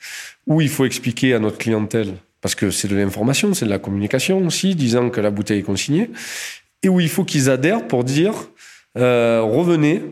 où 0.48 0.62
il 0.62 0.70
faut 0.70 0.86
expliquer 0.86 1.34
à 1.34 1.40
notre 1.40 1.58
clientèle, 1.58 2.16
parce 2.42 2.56
que 2.56 2.72
c'est 2.72 2.88
de 2.88 2.96
l'information, 2.96 3.54
c'est 3.54 3.66
de 3.66 3.70
la 3.70 3.80
communication 3.80 4.46
aussi, 4.46 4.76
disant 4.76 5.10
que 5.10 5.22
la 5.22 5.30
bouteille 5.30 5.60
est 5.60 5.64
consignée, 5.64 6.10
et 6.84 6.90
où 6.90 7.00
il 7.00 7.10
faut 7.10 7.24
qu'ils 7.24 7.50
adhèrent 7.50 7.88
pour 7.88 8.04
dire, 8.04 8.34
euh, 8.98 9.42
revenez, 9.42 10.04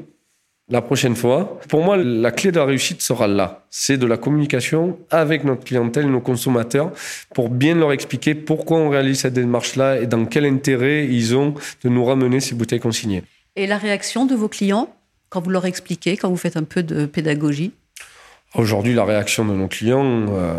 la 0.67 0.81
prochaine 0.81 1.15
fois. 1.15 1.59
Pour 1.69 1.83
moi, 1.83 1.95
la 1.95 2.31
clé 2.31 2.51
de 2.51 2.57
la 2.57 2.65
réussite 2.65 3.01
sera 3.01 3.27
là. 3.27 3.65
C'est 3.69 3.97
de 3.97 4.07
la 4.07 4.17
communication 4.17 4.97
avec 5.11 5.43
notre 5.43 5.63
clientèle, 5.63 6.09
nos 6.09 6.21
consommateurs, 6.21 6.91
pour 7.35 7.49
bien 7.49 7.75
leur 7.75 7.91
expliquer 7.91 8.33
pourquoi 8.33 8.79
on 8.79 8.89
réalise 8.89 9.19
cette 9.19 9.33
démarche-là 9.33 10.01
et 10.01 10.07
dans 10.07 10.25
quel 10.25 10.45
intérêt 10.45 11.05
ils 11.05 11.35
ont 11.35 11.53
de 11.83 11.89
nous 11.89 12.03
ramener 12.03 12.39
ces 12.39 12.55
bouteilles 12.55 12.79
consignées. 12.79 13.21
Et 13.55 13.67
la 13.67 13.77
réaction 13.77 14.25
de 14.25 14.33
vos 14.33 14.49
clients 14.49 14.89
quand 15.29 15.41
vous 15.41 15.49
leur 15.49 15.65
expliquez, 15.65 16.17
quand 16.17 16.29
vous 16.29 16.37
faites 16.37 16.57
un 16.57 16.63
peu 16.63 16.81
de 16.81 17.05
pédagogie? 17.05 17.73
Aujourd'hui, 18.57 18.93
la 18.93 19.03
réaction 19.03 19.43
de 19.43 19.51
nos 19.51 19.67
clients, 19.67 20.27
euh, 20.29 20.53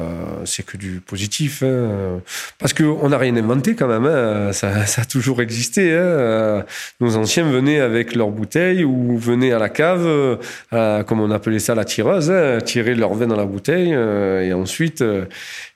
c'est 0.45 0.65
que 0.65 0.77
du 0.77 1.01
positif, 1.01 1.63
hein. 1.63 2.21
parce 2.59 2.75
qu'on 2.75 3.09
n'a 3.09 3.17
rien 3.17 3.35
inventé 3.37 3.75
quand 3.75 3.89
même. 3.89 4.05
Hein. 4.05 4.53
Ça, 4.53 4.85
ça, 4.87 5.03
a 5.03 5.05
toujours 5.07 5.41
existé. 5.41 5.97
Hein. 5.97 6.65
Nos 7.01 7.17
anciens 7.17 7.45
venaient 7.45 7.81
avec 7.81 8.15
leurs 8.15 8.31
bouteilles 8.31 8.85
ou 8.85 9.17
venaient 9.17 9.53
à 9.53 9.59
la 9.59 9.71
cave, 9.71 10.07
euh, 10.07 11.03
comme 11.05 11.21
on 11.21 11.31
appelait 11.31 11.59
ça 11.59 11.75
la 11.75 11.87
tireuse, 11.87 12.31
hein, 12.31 12.59
tirer 12.63 12.95
leur 12.95 13.15
vin 13.15 13.27
dans 13.27 13.37
la 13.37 13.47
bouteille 13.47 13.95
euh, 13.95 14.43
et 14.43 14.53
ensuite 14.53 15.01
euh, 15.01 15.25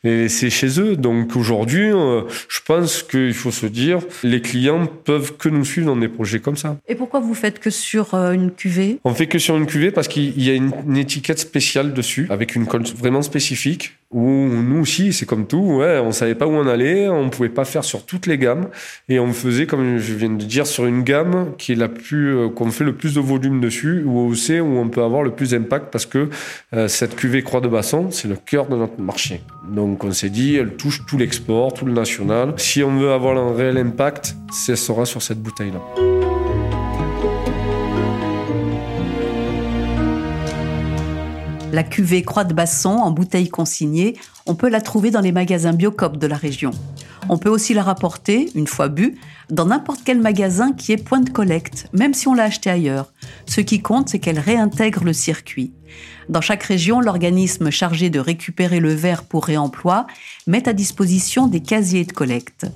les 0.05 0.23
laisser 0.23 0.51
chez 0.51 0.79
eux. 0.79 0.97
Donc 0.97 1.37
aujourd'hui, 1.37 1.91
je 1.91 2.61
pense 2.67 3.03
qu'il 3.03 3.35
faut 3.35 3.51
se 3.51 3.67
dire, 3.67 4.01
les 4.23 4.43
clients 4.43 4.87
peuvent 4.87 5.37
que 5.39 5.49
nous 5.49 5.65
suivre 5.65 5.87
dans 5.87 5.97
des 5.97 6.09
projets 6.09 6.41
comme 6.41 6.57
ça. 6.57 6.77
Et 6.87 6.95
pourquoi 6.95 7.21
vous 7.21 7.35
faites 7.35 7.59
que 7.61 7.71
sur 7.71 8.15
une 8.15 8.51
cuvée? 8.51 8.99
On 9.05 9.15
fait 9.15 9.27
que 9.27 9.39
sur 9.39 9.57
une 9.57 9.67
cuvée 9.67 9.91
parce 9.91 10.09
qu'il 10.09 10.43
y 10.43 10.51
a 10.51 10.55
une, 10.55 10.73
une 10.87 10.97
étiquette 10.97 11.39
spéciale 11.39 11.95
dessus 11.95 12.10
avec 12.29 12.55
une 12.55 12.67
colle 12.67 12.85
vraiment 12.97 13.23
spécifique 13.23 13.97
où 14.13 14.27
nous 14.27 14.81
aussi, 14.81 15.13
c'est 15.13 15.25
comme 15.25 15.47
tout, 15.47 15.79
ouais, 15.79 16.01
on 16.01 16.11
savait 16.11 16.35
pas 16.35 16.47
où 16.47 16.51
on 16.51 16.67
allait, 16.67 17.09
on 17.09 17.31
pouvait 17.31 17.49
pas 17.49 17.65
faire 17.65 17.85
sur 17.85 18.05
toutes 18.05 18.27
les 18.27 18.39
gammes 18.39 18.69
et 19.09 19.21
on 19.21 19.33
faisait, 19.33 19.67
comme 19.67 19.99
je 19.99 20.15
viens 20.15 20.31
de 20.31 20.43
dire, 20.43 20.67
sur 20.67 20.87
une 20.87 21.05
gamme 21.05 21.53
qui 21.59 21.73
est 21.73 21.77
la 21.77 21.89
plus, 21.89 22.37
euh, 22.37 22.49
qu'on 22.49 22.73
fait 22.73 22.83
le 22.83 22.95
plus 22.95 23.15
de 23.15 23.21
volume 23.21 23.61
dessus, 23.61 24.05
c'est 24.35 24.59
où 24.59 24.79
on 24.79 24.89
peut 24.89 25.03
avoir 25.03 25.23
le 25.23 25.31
plus 25.31 25.51
d'impact 25.51 25.93
parce 25.93 26.07
que 26.07 26.29
euh, 26.75 26.89
cette 26.89 27.15
cuvée 27.15 27.43
Croix 27.43 27.61
de 27.61 27.69
Basson, 27.69 28.11
c'est 28.11 28.27
le 28.27 28.37
cœur 28.37 28.67
de 28.67 28.77
notre 28.77 29.01
marché. 29.01 29.43
Donc 29.69 30.03
on 30.03 30.11
s'est 30.11 30.31
dit, 30.31 30.57
elle 30.57 30.75
touche 30.75 31.07
tout 31.07 31.17
l'export, 31.17 31.73
tout 31.73 31.87
le 31.87 31.93
national. 31.93 32.55
Si 32.57 32.83
on 32.83 32.97
veut 32.97 33.13
avoir 33.13 33.37
un 33.37 33.55
réel 33.55 33.79
impact, 33.79 34.35
ce 34.53 34.75
sera 34.75 35.05
sur 35.05 35.23
cette 35.23 35.41
bouteille-là. 35.41 36.50
La 41.73 41.85
cuvée 41.85 42.23
Croix 42.23 42.45
de 42.45 42.53
Basson 42.53 42.91
en 42.91 43.13
bouteille 43.13 43.49
consignée, 43.49 44.17
on 44.47 44.57
peut 44.57 44.69
la 44.69 44.81
trouver 44.81 45.13
dans 45.13 45.21
les 45.21 45.31
magasins 45.31 45.73
Biocop 45.73 46.17
de 46.17 46.27
la 46.27 46.37
région. 46.37 46.73
On 47.33 47.39
peut 47.39 47.49
aussi 47.49 47.75
la 47.75 47.85
rapporter, 47.85 48.51
une 48.57 48.67
fois 48.67 48.89
bu, 48.89 49.17
dans 49.51 49.67
n'importe 49.67 50.01
quel 50.05 50.21
magasin 50.21 50.73
qui 50.73 50.91
est 50.91 50.97
point 50.97 51.21
de 51.21 51.31
collecte, 51.31 51.87
même 51.93 52.13
si 52.13 52.27
on 52.27 52.35
l'a 52.35 52.43
acheté 52.43 52.71
ailleurs. 52.71 53.13
Ce 53.47 53.61
qui 53.61 53.81
compte, 53.81 54.09
c'est 54.09 54.19
qu'elle 54.19 54.41
réintègre 54.41 55.05
le 55.05 55.13
circuit. 55.13 55.73
Dans 56.29 56.41
chaque 56.41 56.65
région, 56.65 57.01
l'organisme 57.01 57.71
chargé 57.71 58.11
de 58.11 58.19
récupérer 58.19 58.81
le 58.81 58.93
verre 58.93 59.23
pour 59.23 59.45
réemploi 59.47 60.09
met 60.49 60.69
à 60.69 60.73
disposition 60.73 61.47
des 61.47 61.61
casiers 61.61 62.05
de 62.05 62.13
collecte. 62.13 62.67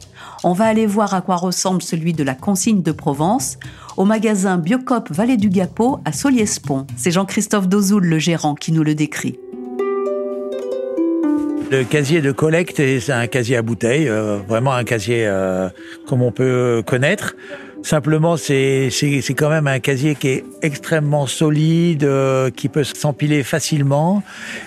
On 0.45 0.53
va 0.53 0.67
aller 0.67 0.87
voir 0.87 1.15
à 1.15 1.21
quoi 1.21 1.35
ressemble 1.35 1.83
celui 1.83 2.13
de 2.13 2.23
la 2.23 2.37
consigne 2.37 2.83
de 2.83 2.93
Provence 2.93 3.59
au 3.97 4.05
magasin 4.05 4.57
Biocop 4.57 5.11
Vallée 5.11 5.37
du 5.37 5.49
Gapot 5.49 5.99
à 6.05 6.13
Soliespont. 6.13 6.87
C'est 6.97 7.11
Jean-Christophe 7.11 7.67
Dozoul, 7.67 8.07
le 8.07 8.21
gérant, 8.21 8.55
qui 8.55 8.71
nous 8.71 8.85
le 8.85 8.95
décrit. 8.95 9.37
Le 11.71 11.83
casier 11.83 12.21
de 12.21 12.31
collecte, 12.31 12.77
c'est 12.77 13.13
un 13.13 13.27
casier 13.27 13.57
à 13.57 13.63
bouteille, 13.63 14.09
euh, 14.09 14.39
vraiment 14.47 14.73
un 14.75 14.85
casier 14.85 15.27
euh, 15.27 15.69
comme 16.07 16.23
on 16.23 16.31
peut 16.31 16.83
connaître. 16.87 17.35
Simplement, 17.83 18.37
c'est 18.37 18.91
c'est 18.91 19.35
quand 19.35 19.51
même 19.51 19.67
un 19.67 19.79
casier 19.79 20.15
qui 20.15 20.29
est 20.29 20.45
extrêmement 20.63 21.27
solide, 21.27 22.05
euh, 22.05 22.51
qui 22.51 22.69
peut 22.69 22.85
s'empiler 22.85 23.43
facilement 23.43 24.23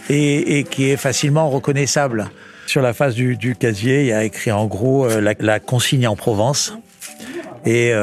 et, 0.09 0.59
et, 0.59 0.63
qui 0.63 0.89
est 0.89 0.97
facilement 0.97 1.49
reconnaissable. 1.49 2.29
Sur 2.65 2.81
la 2.81 2.93
face 2.93 3.15
du, 3.15 3.37
du 3.37 3.55
casier, 3.55 4.01
il 4.01 4.07
y 4.07 4.13
a 4.13 4.23
écrit 4.23 4.51
en 4.51 4.65
gros 4.65 5.07
la, 5.07 5.33
la 5.39 5.59
consigne 5.59 6.07
en 6.07 6.15
Provence 6.15 6.77
et 7.65 7.93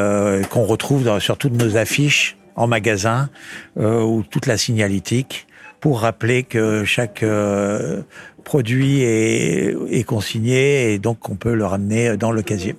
qu'on 0.50 0.64
retrouve 0.64 1.04
dans, 1.04 1.20
sur 1.20 1.36
toutes 1.36 1.52
nos 1.52 1.76
affiches 1.76 2.36
en 2.56 2.66
magasin 2.66 3.28
ou 3.76 4.24
toute 4.30 4.46
la 4.46 4.56
signalétique 4.56 5.46
pour 5.85 6.00
rappeler 6.00 6.45
que 6.45 6.87
chaque 6.87 7.23
euh, 7.23 8.00
produit 8.43 9.03
est, 9.03 10.07
consigné 10.07 10.95
et 10.95 10.99
donc 10.99 11.29
on 11.29 11.35
peut 11.35 11.53
le 11.53 11.67
ramener 11.67 12.17
dans 12.17 12.31
le 12.31 12.41
casier. 12.41 12.75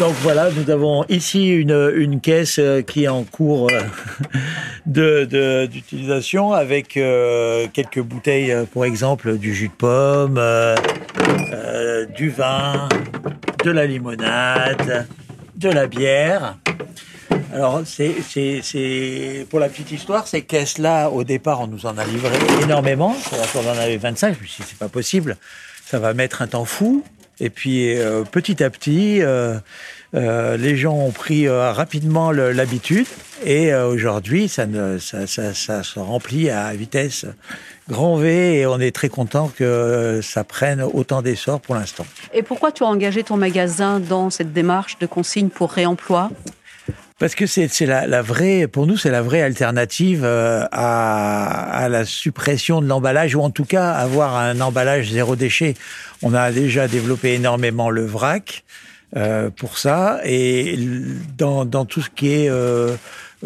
Donc 0.00 0.14
voilà, 0.20 0.50
nous 0.50 0.68
avons 0.68 1.04
ici 1.08 1.50
une, 1.50 1.92
une 1.94 2.20
caisse 2.20 2.58
euh, 2.58 2.82
qui 2.82 3.04
est 3.04 3.08
en 3.08 3.22
cours 3.22 3.68
euh, 3.70 5.26
d'utilisation 5.68 6.50
de, 6.50 6.54
avec 6.56 6.98
quelques 7.72 8.00
bouteilles, 8.00 8.52
pour 8.72 8.84
exemple, 8.84 9.38
du 9.38 9.54
jus 9.54 9.68
de 9.68 9.74
pomme, 9.74 10.40
du 12.16 12.30
vin, 12.30 12.88
de 13.64 13.70
la 13.70 13.86
limonade, 13.86 15.06
de 15.54 15.68
la 15.68 15.86
bière. 15.86 16.56
Alors, 17.54 17.82
c'est, 17.86 19.46
pour 19.48 19.60
la 19.60 19.68
petite 19.68 19.92
histoire, 19.92 20.26
ces 20.26 20.42
caisses-là, 20.42 21.08
au 21.08 21.22
départ, 21.22 21.60
on 21.60 21.68
nous 21.68 21.86
en 21.86 21.96
a 21.98 22.04
livré 22.04 22.36
énormément. 22.60 23.16
On 23.54 23.68
en 23.68 23.78
avait 23.78 23.96
25. 23.96 24.34
Je 24.36 24.42
me 24.42 24.46
suis 24.48 24.64
dit, 24.64 24.68
c'est 24.70 24.78
pas 24.78 24.88
possible. 24.88 25.36
Ça 25.86 26.00
va 26.00 26.14
mettre 26.14 26.42
un 26.42 26.48
temps 26.48 26.64
fou. 26.64 27.04
Et 27.38 27.50
puis, 27.50 27.96
euh, 27.96 28.24
petit 28.24 28.60
à 28.64 28.70
petit, 28.70 29.22
euh, 29.22 29.54
euh, 30.16 30.56
les 30.56 30.76
gens 30.76 30.94
ont 30.94 31.12
pris 31.12 31.48
rapidement 31.48 32.32
l'habitude. 32.32 33.06
Et 33.44 33.72
aujourd'hui, 33.72 34.48
ça, 34.48 34.66
ça 34.98 35.82
se 35.84 35.98
remplit 36.00 36.50
à 36.50 36.72
vitesse 36.72 37.24
grand 37.88 38.16
V 38.16 38.58
et 38.58 38.66
on 38.66 38.80
est 38.80 38.92
très 38.92 39.08
content 39.08 39.48
que 39.56 40.18
ça 40.24 40.42
prenne 40.42 40.82
autant 40.82 41.22
d'essor 41.22 41.60
pour 41.60 41.76
l'instant. 41.76 42.06
Et 42.32 42.42
pourquoi 42.42 42.72
tu 42.72 42.82
as 42.82 42.86
engagé 42.86 43.22
ton 43.22 43.36
magasin 43.36 44.00
dans 44.00 44.30
cette 44.30 44.52
démarche 44.52 44.98
de 44.98 45.06
consigne 45.06 45.50
pour 45.50 45.70
réemploi? 45.70 46.30
Parce 47.18 47.36
que 47.36 47.46
c'est 47.46 47.68
la, 47.86 48.06
la, 48.06 48.22
vraie, 48.22 48.66
pour 48.66 48.86
nous, 48.86 48.96
c'est 48.96 49.10
la 49.10 49.22
vraie 49.22 49.42
alternative 49.42 50.22
euh, 50.24 50.66
à, 50.72 51.84
à, 51.84 51.88
la 51.88 52.04
suppression 52.04 52.82
de 52.82 52.86
l'emballage, 52.86 53.36
ou 53.36 53.40
en 53.40 53.50
tout 53.50 53.64
cas 53.64 53.92
avoir 53.92 54.36
un 54.36 54.60
emballage 54.60 55.10
zéro 55.10 55.36
déchet. 55.36 55.74
On 56.22 56.34
a 56.34 56.50
déjà 56.50 56.88
développé 56.88 57.34
énormément 57.34 57.88
le 57.90 58.04
vrac 58.04 58.64
euh, 59.16 59.48
pour 59.48 59.78
ça, 59.78 60.20
et 60.24 60.76
dans, 61.38 61.64
dans, 61.64 61.84
tout 61.84 62.02
ce 62.02 62.10
qui 62.10 62.32
est 62.32 62.48
euh, 62.50 62.96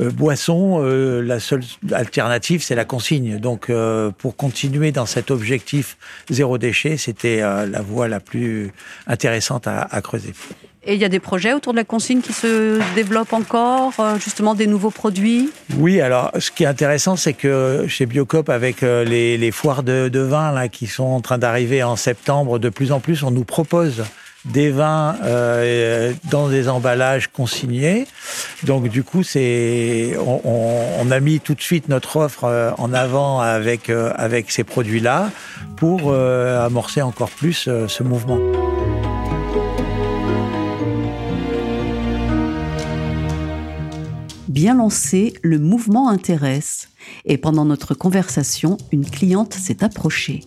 euh 0.00 0.10
boisson, 0.10 0.80
euh, 0.82 1.20
la 1.20 1.38
seule 1.38 1.62
alternative, 1.92 2.62
c'est 2.62 2.74
la 2.74 2.86
consigne. 2.86 3.38
Donc, 3.38 3.68
euh, 3.68 4.10
pour 4.16 4.34
continuer 4.34 4.92
dans 4.92 5.04
cet 5.04 5.30
objectif 5.30 5.98
zéro 6.30 6.56
déchet, 6.56 6.96
c'était 6.96 7.40
la 7.40 7.82
voie 7.82 8.08
la 8.08 8.20
plus 8.20 8.72
intéressante 9.06 9.66
à, 9.66 9.82
à 9.82 10.00
creuser. 10.00 10.32
Et 10.84 10.94
il 10.94 11.00
y 11.00 11.04
a 11.04 11.08
des 11.08 11.18
projets 11.18 11.52
autour 11.52 11.72
de 11.72 11.78
la 11.78 11.84
consigne 11.84 12.20
qui 12.20 12.32
se 12.32 12.80
développent 12.94 13.32
encore, 13.32 13.92
euh, 13.98 14.18
justement 14.18 14.54
des 14.54 14.66
nouveaux 14.66 14.90
produits? 14.90 15.50
Oui, 15.76 16.00
alors 16.00 16.30
ce 16.38 16.50
qui 16.50 16.62
est 16.62 16.66
intéressant, 16.66 17.16
c'est 17.16 17.32
que 17.32 17.86
chez 17.88 18.06
Biocop, 18.06 18.48
avec 18.48 18.82
euh, 18.82 19.04
les, 19.04 19.36
les 19.36 19.50
foires 19.50 19.82
de, 19.82 20.08
de, 20.08 20.20
vin 20.20 20.52
là, 20.52 20.68
qui 20.68 20.86
sont 20.86 21.04
en 21.04 21.20
train 21.20 21.36
d'arriver 21.36 21.82
en 21.82 21.96
septembre, 21.96 22.58
de 22.58 22.68
plus 22.68 22.92
en 22.92 23.00
plus, 23.00 23.22
on 23.24 23.32
nous 23.32 23.44
propose 23.44 24.04
des 24.44 24.70
vins 24.70 25.16
euh, 25.24 26.12
dans 26.30 26.48
des 26.48 26.68
emballages 26.68 27.26
consignés. 27.26 28.06
Donc 28.62 28.88
du 28.88 29.02
coup, 29.02 29.24
c'est 29.24 30.16
on, 30.16 31.10
a 31.10 31.20
mis 31.20 31.40
tout 31.40 31.54
de 31.54 31.60
suite 31.60 31.88
notre 31.88 32.16
offre 32.16 32.74
en 32.78 32.92
avant 32.94 33.40
avec 33.40 33.90
avec 33.90 34.50
ces 34.50 34.62
produits-là 34.62 35.30
pour 35.76 36.14
amorcer 36.14 37.02
encore 37.02 37.30
plus 37.30 37.68
ce 37.88 38.02
mouvement. 38.02 38.38
Bien 44.58 44.74
lancé, 44.74 45.34
le 45.42 45.60
mouvement 45.60 46.08
intéresse. 46.08 46.88
Et 47.24 47.38
pendant 47.38 47.64
notre 47.64 47.94
conversation, 47.94 48.76
une 48.90 49.08
cliente 49.08 49.54
s'est 49.54 49.84
approchée. 49.84 50.40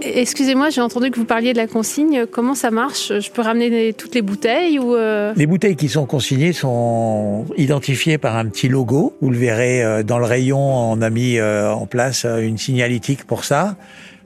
Excusez-moi, 0.00 0.70
j'ai 0.70 0.80
entendu 0.80 1.10
que 1.10 1.18
vous 1.18 1.26
parliez 1.26 1.52
de 1.52 1.58
la 1.58 1.66
consigne. 1.66 2.24
Comment 2.24 2.54
ça 2.54 2.70
marche? 2.70 3.12
Je 3.20 3.30
peux 3.30 3.42
ramener 3.42 3.92
toutes 3.92 4.14
les 4.14 4.22
bouteilles 4.22 4.78
ou 4.78 4.94
euh... 4.94 5.34
Les 5.36 5.46
bouteilles 5.46 5.76
qui 5.76 5.90
sont 5.90 6.06
consignées 6.06 6.54
sont 6.54 7.44
identifiées 7.58 8.16
par 8.16 8.34
un 8.36 8.46
petit 8.46 8.70
logo. 8.70 9.14
Vous 9.20 9.28
le 9.28 9.36
verrez 9.36 9.84
euh, 9.84 10.02
dans 10.02 10.18
le 10.18 10.24
rayon. 10.24 10.58
On 10.58 11.02
a 11.02 11.10
mis 11.10 11.36
euh, 11.36 11.70
en 11.70 11.84
place 11.84 12.24
une 12.24 12.56
signalétique 12.56 13.24
pour 13.24 13.44
ça. 13.44 13.76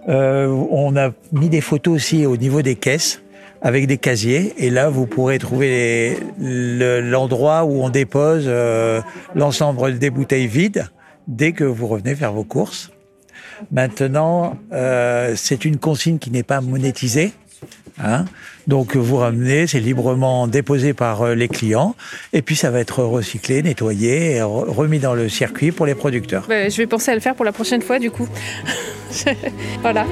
Euh, 0.09 0.47
on 0.71 0.97
a 0.97 1.11
mis 1.33 1.49
des 1.49 1.61
photos 1.61 1.97
aussi 1.97 2.25
au 2.25 2.37
niveau 2.37 2.63
des 2.63 2.77
caisses 2.77 3.21
avec 3.63 3.87
des 3.87 3.99
casiers. 3.99 4.55
Et 4.59 4.71
là, 4.71 4.89
vous 4.89 5.07
pourrez 5.07 5.39
trouver 5.39 6.19
l'endroit 6.39 7.65
où 7.65 7.83
on 7.83 7.91
dépose 7.91 8.45
euh, 8.47 9.01
l'ensemble 9.35 9.99
des 9.99 10.11
bouteilles 10.11 10.47
vides 10.47 10.87
dès 11.29 11.53
que 11.53 11.65
vous 11.65 11.87
revenez 11.87 12.15
faire 12.15 12.33
vos 12.33 12.45
courses. 12.45 12.91
Maintenant, 13.71 14.57
euh, 14.73 15.35
c'est 15.37 15.65
une 15.65 15.77
consigne 15.77 16.19
qui 16.19 16.31
n'est 16.31 16.43
pas 16.43 16.61
monétisée. 16.61 17.33
Hein 18.03 18.25
Donc 18.67 18.97
vous 18.97 19.17
ramenez, 19.17 19.67
c'est 19.67 19.81
librement 19.81 20.47
déposé 20.47 20.95
par 20.95 21.21
euh, 21.21 21.35
les 21.35 21.49
clients, 21.49 21.95
et 22.33 22.41
puis 22.41 22.57
ça 22.57 22.71
va 22.71 22.81
être 22.81 23.03
recyclé, 23.03 23.63
nettoyé, 23.63 24.37
et 24.37 24.43
remis 24.43 25.01
dans 25.01 25.13
le 25.13 25.29
circuit 25.29 25.71
pour 25.71 25.85
les 25.85 25.95
producteurs. 25.95 26.47
je 26.49 26.77
vais 26.77 26.87
penser 26.87 27.11
à 27.11 27.15
le 27.15 27.21
faire 27.21 27.35
pour 27.35 27.45
la 27.45 27.53
prochaine 27.53 27.83
fois 27.83 27.99
du 27.99 28.11
coup. 28.11 28.29
voilà. 29.83 30.07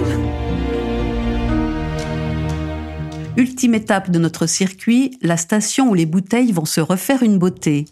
Ultime 3.38 3.74
étape 3.76 4.10
de 4.10 4.18
notre 4.18 4.46
circuit, 4.46 5.16
la 5.22 5.36
station 5.36 5.90
où 5.90 5.94
les 5.94 6.06
bouteilles 6.06 6.50
vont 6.50 6.64
se 6.64 6.80
refaire 6.80 7.22
une 7.22 7.38
beauté. 7.38 7.84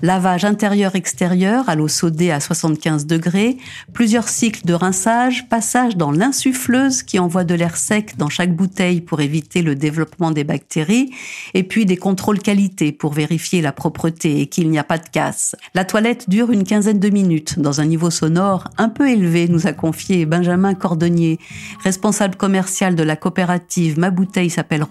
Lavage 0.00 0.44
intérieur-extérieur 0.44 1.68
à 1.68 1.74
l'eau 1.74 1.88
sodée 1.88 2.30
à 2.30 2.38
75 2.38 3.06
degrés, 3.06 3.56
plusieurs 3.92 4.28
cycles 4.28 4.64
de 4.64 4.74
rinçage, 4.74 5.48
passage 5.48 5.96
dans 5.96 6.12
l'insuffleuse 6.12 7.02
qui 7.02 7.18
envoie 7.18 7.42
de 7.42 7.56
l'air 7.56 7.76
sec 7.76 8.16
dans 8.16 8.28
chaque 8.28 8.54
bouteille 8.54 9.00
pour 9.00 9.20
éviter 9.20 9.62
le 9.62 9.74
développement 9.74 10.30
des 10.30 10.44
bactéries, 10.44 11.10
et 11.52 11.64
puis 11.64 11.84
des 11.84 11.96
contrôles 11.96 12.38
qualité 12.38 12.92
pour 12.92 13.12
vérifier 13.12 13.60
la 13.60 13.72
propreté 13.72 14.40
et 14.40 14.46
qu'il 14.46 14.70
n'y 14.70 14.78
a 14.78 14.84
pas 14.84 14.98
de 14.98 15.08
casse. 15.08 15.56
La 15.74 15.84
toilette 15.84 16.30
dure 16.30 16.52
une 16.52 16.62
quinzaine 16.62 17.00
de 17.00 17.10
minutes 17.10 17.58
dans 17.58 17.80
un 17.80 17.86
niveau 17.86 18.10
sonore 18.10 18.68
un 18.78 18.88
peu 18.88 19.10
élevé, 19.10 19.48
nous 19.48 19.66
a 19.66 19.72
confié 19.72 20.26
Benjamin 20.26 20.74
Cordonnier, 20.74 21.40
responsable 21.82 22.36
commercial 22.36 22.94
de 22.94 23.02
la 23.02 23.16
coopérative 23.16 23.98
Ma 23.98 24.10
Bouteille 24.10 24.48
s'appelle 24.48 24.84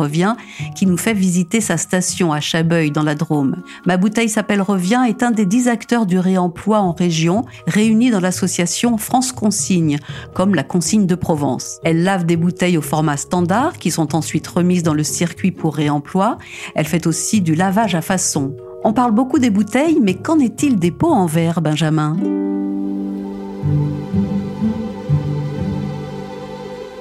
Qui 0.76 0.86
nous 0.86 0.98
fait 0.98 1.14
visiter 1.14 1.62
sa 1.62 1.78
station 1.78 2.34
à 2.34 2.40
Chabeuil 2.40 2.92
dans 2.92 3.04
la 3.04 3.16
Drôme. 3.16 3.58
Ma 3.86 3.98
bouteille 3.98 4.30
s'appelle 4.30 4.62
Revient 4.62 5.02
est 5.08 5.24
un 5.24 5.32
des 5.32 5.46
dix 5.46 5.68
acteurs 5.68 6.06
du 6.06 6.20
réemploi 6.20 6.80
en 6.80 6.92
région, 6.92 7.46
réunis 7.68 8.12
dans 8.12 8.20
l'association 8.20 8.98
France 8.98 9.32
Consigne, 9.32 10.00
comme 10.34 10.56
la 10.56 10.64
consigne 10.64 11.06
de 11.06 11.16
Provence. 11.16 11.80
Elle 11.84 12.04
lave 12.04 12.26
des 12.26 12.38
bouteilles 12.38 12.78
au 12.78 12.82
format 12.82 13.18
standard, 13.18 13.78
qui 13.78 13.92
sont 13.92 14.16
ensuite 14.16 14.48
remises 14.48 14.84
dans 14.84 14.94
le 14.94 15.04
circuit 15.04 15.52
pour 15.52 15.76
réemploi. 15.76 16.38
Elle 16.76 16.88
fait 16.88 17.08
aussi 17.08 17.42
du 17.42 17.56
lavage 17.56 17.96
à 17.96 18.02
façon. 18.02 18.56
On 18.84 18.94
parle 18.94 19.12
beaucoup 19.12 19.40
des 19.40 19.52
bouteilles, 19.52 20.00
mais 20.02 20.16
qu'en 20.16 20.40
est-il 20.40 20.78
des 20.78 20.92
pots 20.92 21.12
en 21.12 21.28
verre, 21.28 21.62
Benjamin? 21.62 22.18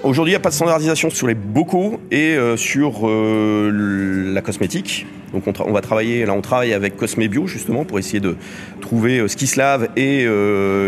Aujourd'hui, 0.02 0.32
il 0.32 0.34
n'y 0.34 0.40
a 0.40 0.40
pas 0.40 0.48
de 0.48 0.54
standardisation 0.54 1.10
sur 1.10 1.26
les 1.26 1.34
bocaux 1.34 2.00
et 2.10 2.34
euh, 2.34 2.56
sur 2.56 3.06
euh, 3.06 4.32
la 4.32 4.40
cosmétique. 4.40 5.06
Donc 5.34 5.44
on, 5.46 5.72
va 5.72 5.80
travailler, 5.82 6.24
là 6.24 6.32
on 6.32 6.40
travaille 6.40 6.72
avec 6.72 6.96
Cosme 6.96 7.28
Bio 7.28 7.46
justement 7.46 7.84
pour 7.84 7.98
essayer 7.98 8.18
de 8.18 8.36
trouver 8.80 9.18
euh, 9.18 9.28
ce 9.28 9.36
qui 9.36 9.46
se 9.46 9.58
lave 9.58 9.88
et 9.96 10.26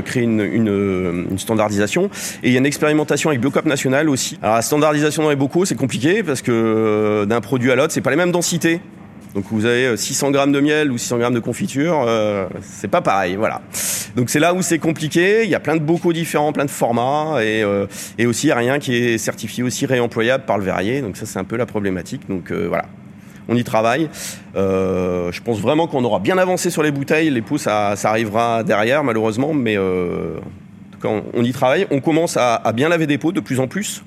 créer 0.04 0.22
une, 0.22 0.40
une, 0.40 1.38
standardisation. 1.38 2.08
Et 2.42 2.48
il 2.48 2.52
y 2.52 2.56
a 2.56 2.58
une 2.58 2.66
expérimentation 2.66 3.28
avec 3.28 3.40
Biocop 3.40 3.66
National 3.66 4.08
aussi. 4.08 4.38
Alors 4.42 4.56
la 4.56 4.62
standardisation 4.62 5.22
dans 5.22 5.30
les 5.30 5.36
bocaux 5.36 5.66
c'est 5.66 5.76
compliqué 5.76 6.22
parce 6.22 6.40
que 6.40 7.26
d'un 7.28 7.40
produit 7.42 7.70
à 7.70 7.76
l'autre 7.76 7.92
c'est 7.92 8.00
pas 8.00 8.10
les 8.10 8.16
mêmes 8.16 8.32
densités. 8.32 8.80
Donc 9.34 9.44
vous 9.50 9.64
avez 9.64 9.96
600 9.96 10.30
grammes 10.30 10.52
de 10.52 10.60
miel 10.60 10.92
ou 10.92 10.98
600 10.98 11.18
grammes 11.18 11.34
de 11.34 11.40
confiture, 11.40 12.04
euh, 12.06 12.46
c'est 12.60 12.88
pas 12.88 13.00
pareil, 13.00 13.36
voilà. 13.36 13.62
Donc 14.16 14.28
c'est 14.28 14.40
là 14.40 14.52
où 14.52 14.62
c'est 14.62 14.78
compliqué. 14.78 15.44
Il 15.44 15.50
y 15.50 15.54
a 15.54 15.60
plein 15.60 15.76
de 15.76 15.80
bocaux 15.80 16.12
différents, 16.12 16.52
plein 16.52 16.64
de 16.64 16.70
formats, 16.70 17.42
et, 17.42 17.62
euh, 17.62 17.86
et 18.18 18.26
aussi 18.26 18.52
rien 18.52 18.78
qui 18.78 18.94
est 18.94 19.18
certifié 19.18 19.62
aussi 19.62 19.86
réemployable 19.86 20.44
par 20.44 20.58
le 20.58 20.64
verrier. 20.64 21.00
Donc 21.00 21.16
ça 21.16 21.26
c'est 21.26 21.38
un 21.38 21.44
peu 21.44 21.56
la 21.56 21.66
problématique. 21.66 22.28
Donc 22.28 22.50
euh, 22.50 22.66
voilà, 22.68 22.84
on 23.48 23.56
y 23.56 23.64
travaille. 23.64 24.10
Euh, 24.54 25.32
je 25.32 25.40
pense 25.40 25.60
vraiment 25.60 25.86
qu'on 25.86 26.04
aura 26.04 26.18
bien 26.18 26.36
avancé 26.36 26.68
sur 26.68 26.82
les 26.82 26.90
bouteilles. 26.90 27.30
Les 27.30 27.42
pots 27.42 27.58
ça, 27.58 27.96
ça 27.96 28.10
arrivera 28.10 28.62
derrière 28.64 29.02
malheureusement, 29.02 29.54
mais 29.54 29.76
quand 31.00 31.22
on 31.32 31.42
y 31.42 31.52
travaille, 31.52 31.86
on 31.90 32.00
commence 32.00 32.36
à, 32.36 32.56
à 32.56 32.72
bien 32.72 32.88
laver 32.88 33.06
des 33.06 33.18
pots 33.18 33.32
de 33.32 33.40
plus 33.40 33.60
en 33.60 33.66
plus. 33.66 34.02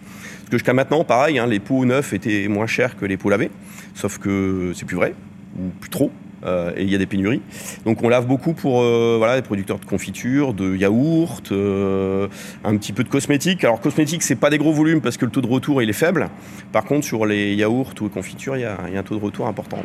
Parce 0.46 0.52
que 0.52 0.58
jusqu'à 0.58 0.74
maintenant, 0.74 1.04
pareil, 1.04 1.40
hein, 1.40 1.48
les 1.48 1.60
pots 1.60 1.86
neufs 1.86 2.14
étaient 2.14 2.48
moins 2.48 2.68
chers 2.68 2.96
que 2.96 3.06
les 3.06 3.18
pots 3.18 3.32
lavés, 3.32 3.50
sauf 3.96 4.20
que 4.20 4.74
c'est 4.76 4.86
plus 4.86 4.96
vrai, 4.96 5.16
ou 5.58 5.70
plus 5.80 5.90
trop. 5.90 6.12
Euh, 6.46 6.72
et 6.78 6.84
il 6.84 6.90
y 6.92 6.94
a 6.94 7.00
des 7.00 7.08
pénuries. 7.08 7.42
Donc 7.84 8.04
on 8.04 8.10
lave 8.10 8.28
beaucoup 8.28 8.54
pour 8.54 8.84
euh, 8.84 9.16
voilà, 9.18 9.38
les 9.38 9.42
producteurs 9.42 9.80
de 9.80 9.86
confiture, 9.86 10.54
de 10.54 10.76
yaourt, 10.76 11.52
euh, 11.52 12.28
un 12.64 12.78
petit 12.78 12.94
peu 12.94 13.04
de 13.04 13.10
cosmétiques. 13.10 13.64
Alors 13.64 13.82
cosmétiques, 13.82 14.22
c'est 14.22 14.36
pas 14.36 14.52
des 14.52 14.60
gros 14.60 14.72
volumes 14.72 15.02
parce 15.02 15.18
que 15.18 15.26
le 15.26 15.32
taux 15.32 15.42
de 15.42 15.48
retour 15.48 15.82
il 15.82 15.90
est 15.90 15.94
faible. 15.94 16.30
Par 16.72 16.84
contre, 16.84 17.08
sur 17.08 17.26
les 17.26 17.56
yaourts 17.56 17.96
ou 18.00 18.04
les 18.04 18.10
confitures, 18.12 18.56
il 18.56 18.62
y, 18.62 18.66
a, 18.66 18.78
un 18.96 19.02
taux 19.02 19.16
de 19.16 19.24
retour 19.24 19.48
important. 19.48 19.80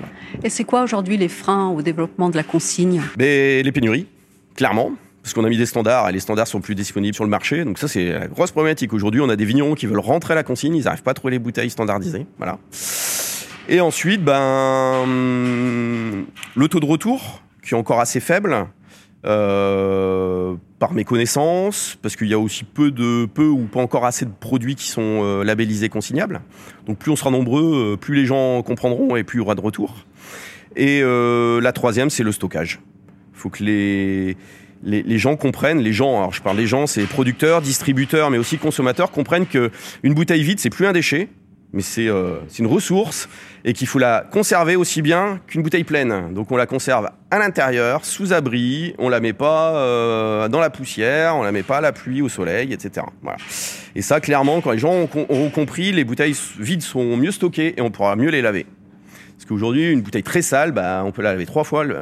Et 0.45 0.51
c'est 0.51 0.65
quoi 0.65 0.83
aujourd'hui 0.83 1.17
les 1.17 1.29
freins 1.29 1.71
au 1.71 1.81
développement 1.81 2.29
de 2.29 2.37
la 2.37 2.43
consigne? 2.43 3.01
Mais 3.17 3.63
Les 3.63 3.73
pénuries, 3.73 4.07
clairement 4.55 4.93
parce 5.23 5.35
qu'on 5.35 5.45
a 5.45 5.49
mis 5.49 5.59
des 5.59 5.67
standards 5.67 6.09
et 6.09 6.13
les 6.13 6.21
standards 6.21 6.47
sont 6.47 6.61
plus 6.61 6.75
disponibles 6.75 7.15
sur 7.15 7.25
le 7.25 7.31
marché. 7.31 7.65
Donc 7.65 7.79
ça, 7.79 7.89
c'est 7.89 8.13
la 8.13 8.27
grosse 8.27 8.53
problématique. 8.53 8.93
Aujourd'hui, 8.93 9.21
on 9.21 9.29
a 9.29 9.37
des 9.37 9.45
vignerons 9.45 9.75
qui 9.75 9.87
veulent 9.87 9.99
rentrer 9.99 10.33
à 10.33 10.37
la 10.37 10.43
consigne, 10.43 10.75
ils 10.75 10.85
n'arrivent 10.85 11.03
pas 11.03 11.11
à 11.13 11.15
trouver 11.15 11.33
les 11.33 11.39
bouteilles 11.39 11.71
standardisées. 11.71 12.27
Voilà. 12.39 12.59
Et 13.69 13.81
ensuite, 13.81 14.25
ben, 14.25 15.07
le 15.07 16.69
taux 16.69 16.81
de 16.81 16.87
retour, 16.87 17.43
qui 17.63 17.75
est 17.75 17.77
encore 17.77 18.01
assez 18.01 18.21
faible, 18.21 18.67
euh, 19.27 20.55
par 20.79 20.95
mes 20.95 21.05
connaissances, 21.05 21.99
parce 22.01 22.17
qu'il 22.17 22.29
y 22.29 22.35
a 22.35 22.39
aussi 22.39 22.65
peu 22.65 22.91
de 22.91 23.27
peu 23.27 23.47
ou 23.47 23.67
pas 23.67 23.81
encore 23.81 24.07
assez 24.07 24.25
de 24.25 24.31
produits 24.31 24.77
qui 24.77 24.89
sont 24.89 25.21
euh, 25.23 25.45
labellisés 25.45 25.91
consignables. 25.91 26.41
Donc 26.87 26.97
plus 26.97 27.11
on 27.11 27.17
sera 27.17 27.31
nombreux, 27.31 27.93
euh, 27.93 27.97
plus 27.97 28.15
les 28.15 28.25
gens 28.25 28.63
comprendront 28.63 29.15
et 29.17 29.23
plus 29.23 29.37
il 29.37 29.43
y 29.43 29.45
aura 29.45 29.55
de 29.55 29.61
retour. 29.61 29.95
Et 30.75 31.03
la 31.03 31.73
troisième, 31.73 32.11
c'est 32.11 32.23
le 32.23 32.33
stockage. 32.33 32.81
Faut 33.33 33.51
que 33.51 33.65
les 33.65 34.37
les, 34.83 35.19
gens 35.19 35.37
comprennent, 35.37 35.81
les 35.81 35.93
gens, 35.93 36.19
alors 36.19 36.33
je 36.33 36.43
parle 36.43 36.57
des 36.57 36.67
gens, 36.67 36.87
c'est 36.87 37.05
producteurs, 37.05 37.61
distributeurs, 37.61 38.31
mais 38.31 38.39
aussi 38.39 38.59
consommateurs, 38.59 39.11
comprennent 39.11 39.47
que 39.47 39.71
une 40.03 40.15
bouteille 40.15 40.43
vide, 40.43 40.59
c'est 40.59 40.71
plus 40.71 40.87
un 40.87 40.93
déchet, 40.93 41.29
mais 41.73 41.83
c'est 41.83 42.09
euh, 42.09 42.39
une 42.59 42.67
ressource 42.67 43.29
et 43.65 43.73
qu'il 43.73 43.87
faut 43.87 43.99
la 43.99 44.27
conserver 44.33 44.77
aussi 44.77 45.03
bien 45.03 45.41
qu'une 45.47 45.63
bouteille 45.63 45.85
pleine. 45.85 46.33
Donc 46.33 46.51
on 46.51 46.57
la 46.57 46.67
conserve 46.67 47.11
à 47.31 47.39
l'intérieur, 47.39 48.05
sous 48.05 48.33
abri, 48.33 48.95
on 48.99 49.09
la 49.09 49.21
met 49.21 49.33
pas 49.33 49.77
euh, 49.77 50.49
dans 50.49 50.61
la 50.61 50.71
poussière, 50.71 51.37
on 51.37 51.43
la 51.43 51.53
met 51.53 51.63
pas 51.63 51.79
à 51.79 51.81
la 51.81 51.93
pluie, 51.93 52.23
au 52.23 52.29
soleil, 52.29 52.73
etc. 52.73 53.07
Voilà. 53.23 53.39
Et 53.95 54.03
ça, 54.03 54.21
clairement, 54.21 54.61
quand 54.61 54.73
les 54.73 54.79
gens 54.79 55.09
auront 55.29 55.51
compris, 55.51 55.93
les 55.93 56.05
bouteilles 56.05 56.37
vides 56.59 56.83
sont 56.83 57.17
mieux 57.17 57.33
stockées 57.33 57.75
et 57.77 57.83
on 57.83 57.91
pourra 57.91 58.17
mieux 58.17 58.31
les 58.31 58.43
laver. 58.43 58.67
Parce 59.37 59.49
qu'aujourd'hui, 59.49 59.91
une 59.91 60.03
bouteille 60.03 60.23
très 60.23 60.43
sale, 60.43 60.73
bah, 60.73 61.03
on 61.05 61.13
peut 61.13 61.23
la 61.23 61.33
laver 61.33 61.47
trois 61.47 61.65
fois, 61.65 61.85
elle, 61.85 61.97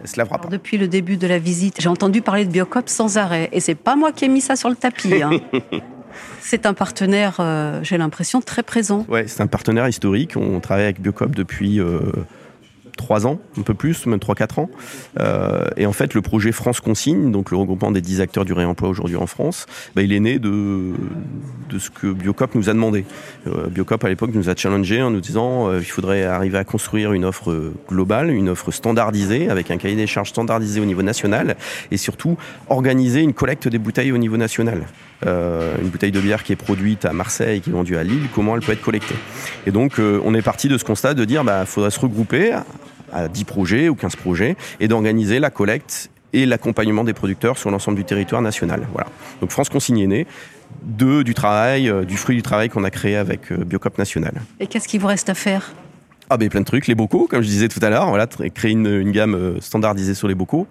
elle 0.00 0.08
se 0.08 0.16
lavera 0.16 0.38
pas. 0.38 0.48
Depuis 0.48 0.78
le 0.78 0.88
début 0.88 1.16
de 1.16 1.26
la 1.26 1.38
visite, 1.38 1.76
j'ai 1.78 1.88
entendu 1.88 2.22
parler 2.22 2.44
de 2.44 2.50
Biocop 2.50 2.88
sans 2.88 3.18
arrêt. 3.18 3.48
Et 3.52 3.60
c'est 3.60 3.74
pas 3.74 3.96
moi 3.96 4.12
qui 4.12 4.24
ai 4.24 4.28
mis 4.28 4.40
ça 4.40 4.56
sur 4.56 4.70
le 4.70 4.76
tapis. 4.76 5.22
Hein. 5.22 5.40
c'est 6.40 6.66
un 6.66 6.74
partenaire, 6.74 7.36
euh, 7.40 7.80
j'ai 7.82 7.98
l'impression, 7.98 8.40
très 8.40 8.62
présent. 8.62 9.04
Ouais, 9.08 9.26
c'est 9.26 9.42
un 9.42 9.46
partenaire 9.46 9.88
historique. 9.88 10.36
On 10.36 10.60
travaille 10.60 10.84
avec 10.84 11.00
Biocop 11.00 11.34
depuis 11.34 11.80
euh, 11.80 12.00
trois 12.98 13.26
ans, 13.26 13.40
un 13.56 13.62
peu 13.62 13.72
plus, 13.72 14.04
même 14.04 14.18
3-4 14.18 14.60
ans. 14.60 14.70
Euh, 15.18 15.64
et 15.78 15.86
en 15.86 15.92
fait, 15.92 16.12
le 16.12 16.20
projet 16.20 16.52
France 16.52 16.80
Consigne, 16.80 17.32
donc 17.32 17.50
le 17.50 17.56
regroupement 17.56 17.90
des 17.90 18.02
10 18.02 18.20
acteurs 18.20 18.44
du 18.44 18.52
réemploi 18.52 18.90
aujourd'hui 18.90 19.16
en 19.16 19.26
France, 19.26 19.64
bah, 19.94 20.02
il 20.02 20.12
est 20.12 20.20
né 20.20 20.38
de, 20.38 20.92
de 21.70 21.78
ce 21.78 21.88
que 21.88 22.12
Biocop 22.12 22.54
nous 22.54 22.68
a 22.68 22.74
demandé. 22.74 23.06
Euh, 23.46 23.68
Biocop, 23.68 24.04
à 24.04 24.08
l'époque, 24.10 24.30
nous 24.34 24.50
a 24.50 24.54
challengé 24.54 25.00
en 25.00 25.10
nous 25.10 25.20
disant 25.20 25.68
euh, 25.68 25.78
il 25.78 25.86
faudrait 25.86 26.24
arriver 26.24 26.58
à 26.58 26.64
construire 26.64 27.12
une 27.12 27.24
offre 27.24 27.72
globale, 27.88 28.30
une 28.30 28.50
offre 28.50 28.70
standardisée, 28.70 29.48
avec 29.48 29.70
un 29.70 29.78
cahier 29.78 29.96
des 29.96 30.06
charges 30.06 30.30
standardisé 30.30 30.80
au 30.80 30.84
niveau 30.84 31.02
national, 31.02 31.56
et 31.90 31.96
surtout 31.96 32.36
organiser 32.68 33.20
une 33.20 33.32
collecte 33.32 33.68
des 33.68 33.78
bouteilles 33.78 34.12
au 34.12 34.18
niveau 34.18 34.36
national. 34.36 34.82
Euh, 35.26 35.76
une 35.82 35.88
bouteille 35.88 36.12
de 36.12 36.20
bière 36.20 36.44
qui 36.44 36.52
est 36.52 36.56
produite 36.56 37.04
à 37.04 37.12
Marseille, 37.12 37.60
qui 37.60 37.70
est 37.70 37.72
vendue 37.72 37.96
à 37.96 38.04
Lille, 38.04 38.28
comment 38.34 38.54
elle 38.54 38.62
peut 38.62 38.72
être 38.72 38.82
collectée. 38.82 39.16
Et 39.66 39.72
donc, 39.72 39.98
euh, 39.98 40.20
on 40.24 40.34
est 40.34 40.42
parti 40.42 40.68
de 40.68 40.78
ce 40.78 40.84
constat 40.84 41.14
de 41.14 41.24
dire, 41.24 41.42
bah, 41.42 41.66
faudrait 41.66 41.90
se 41.90 41.98
regrouper 41.98 42.54
à 43.12 43.28
10 43.28 43.44
projets 43.44 43.88
ou 43.88 43.94
15 43.94 44.16
projets 44.16 44.56
et 44.78 44.86
d'organiser 44.86 45.40
la 45.40 45.50
collecte 45.50 46.10
et 46.32 46.46
l'accompagnement 46.46 47.04
des 47.04 47.14
producteurs 47.14 47.58
sur 47.58 47.70
l'ensemble 47.70 47.96
du 47.96 48.04
territoire 48.04 48.42
national. 48.42 48.86
Voilà. 48.92 49.08
Donc 49.40 49.50
France 49.50 49.70
Consigne 49.70 49.98
est 49.98 50.06
née 50.06 50.26
de, 50.82 51.22
du 51.22 51.34
travail, 51.34 51.88
euh, 51.88 52.04
du 52.04 52.16
fruit 52.16 52.36
du 52.36 52.42
travail 52.42 52.68
qu'on 52.68 52.84
a 52.84 52.90
créé 52.90 53.16
avec 53.16 53.52
Biocop 53.52 53.98
National. 53.98 54.34
Et 54.60 54.66
qu'est-ce 54.66 54.86
qu'il 54.86 55.00
vous 55.00 55.06
reste 55.06 55.30
à 55.30 55.34
faire? 55.34 55.72
Ah 56.30 56.36
ben 56.36 56.48
plein 56.48 56.60
de 56.60 56.66
trucs, 56.66 56.86
les 56.86 56.94
bocaux, 56.94 57.26
comme 57.28 57.42
je 57.42 57.48
disais 57.48 57.68
tout 57.68 57.80
à 57.82 57.90
l'heure, 57.90 58.08
voilà, 58.08 58.26
créer 58.26 58.72
une, 58.72 59.10
gamme 59.12 59.34
euh, 59.34 59.60
standardisée 59.60 60.14
sur 60.14 60.28
les 60.28 60.34
bocaux. 60.34 60.66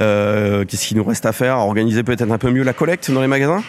Euh, 0.00 0.64
Qu'est-ce 0.64 0.86
qu'il 0.86 0.96
nous 0.96 1.04
reste 1.04 1.26
à 1.26 1.32
faire? 1.32 1.58
Organiser 1.58 2.02
peut-être 2.02 2.30
un 2.30 2.38
peu 2.38 2.50
mieux 2.50 2.62
la 2.62 2.72
collecte 2.72 3.10
dans 3.10 3.20
les 3.20 3.26
magasins? 3.26 3.62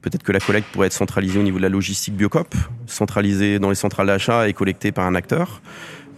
Peut-être 0.00 0.24
que 0.24 0.32
la 0.32 0.40
collecte 0.40 0.68
pourrait 0.72 0.88
être 0.88 0.92
centralisée 0.92 1.38
au 1.38 1.44
niveau 1.44 1.58
de 1.58 1.62
la 1.62 1.68
logistique 1.68 2.16
Biocop, 2.16 2.54
centralisée 2.86 3.60
dans 3.60 3.68
les 3.68 3.76
centrales 3.76 4.08
d'achat 4.08 4.48
et 4.48 4.52
collectée 4.52 4.90
par 4.90 5.06
un 5.06 5.14
acteur. 5.14 5.62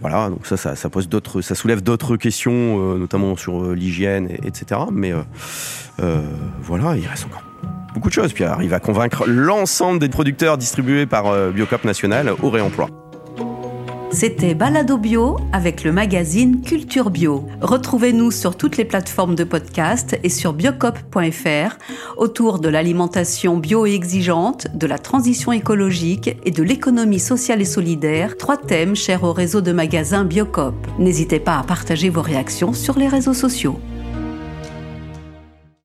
Voilà, 0.01 0.31
donc 0.31 0.47
ça, 0.47 0.57
ça, 0.57 0.91
pose 0.91 1.09
d'autres, 1.09 1.43
ça 1.43 1.55
soulève 1.55 1.83
d'autres 1.83 2.17
questions, 2.17 2.53
euh, 2.95 2.99
notamment 2.99 3.37
sur 3.37 3.73
l'hygiène, 3.73 4.31
etc. 4.45 4.81
Mais 4.91 5.13
voilà, 6.63 6.97
il 6.97 7.07
reste 7.07 7.27
encore 7.27 7.43
beaucoup 7.93 8.09
de 8.09 8.15
choses. 8.15 8.33
Puis 8.33 8.45
arrive 8.45 8.73
à 8.73 8.81
convaincre 8.81 9.25
l'ensemble 9.27 9.99
des 9.99 10.09
producteurs 10.09 10.57
distribués 10.57 11.05
par 11.05 11.53
Biocop 11.53 11.85
National 11.85 12.33
au 12.43 12.49
réemploi. 12.49 12.89
C'était 14.15 14.55
Balado 14.55 14.97
Bio 14.97 15.39
avec 15.53 15.83
le 15.83 15.91
magazine 15.91 16.63
Culture 16.63 17.11
Bio. 17.11 17.49
Retrouvez-nous 17.61 18.31
sur 18.31 18.57
toutes 18.57 18.77
les 18.77 18.85
plateformes 18.85 19.35
de 19.35 19.43
podcast 19.43 20.17
et 20.23 20.29
sur 20.29 20.53
biocop.fr 20.53 21.77
autour 22.17 22.61
de 22.61 22.69
l'alimentation 22.69 23.57
bio 23.57 23.87
et 23.87 23.95
exigeante, 23.95 24.69
de 24.73 24.87
la 24.87 24.99
transition 24.99 25.51
écologique 25.51 26.37
et 26.45 26.53
de 26.53 26.63
l'économie 26.63 27.19
sociale 27.19 27.61
et 27.61 27.65
solidaire, 27.65 28.37
trois 28.37 28.57
thèmes 28.57 28.95
chers 28.95 29.25
au 29.25 29.33
réseau 29.33 29.61
de 29.61 29.73
magasins 29.73 30.25
Biocop. 30.25 30.77
N'hésitez 31.01 31.41
pas 31.41 31.59
à 31.59 31.65
partager 31.65 32.09
vos 32.09 32.23
réactions 32.23 32.73
sur 32.73 32.97
les 32.97 33.09
réseaux 33.09 33.35
sociaux. 33.35 33.81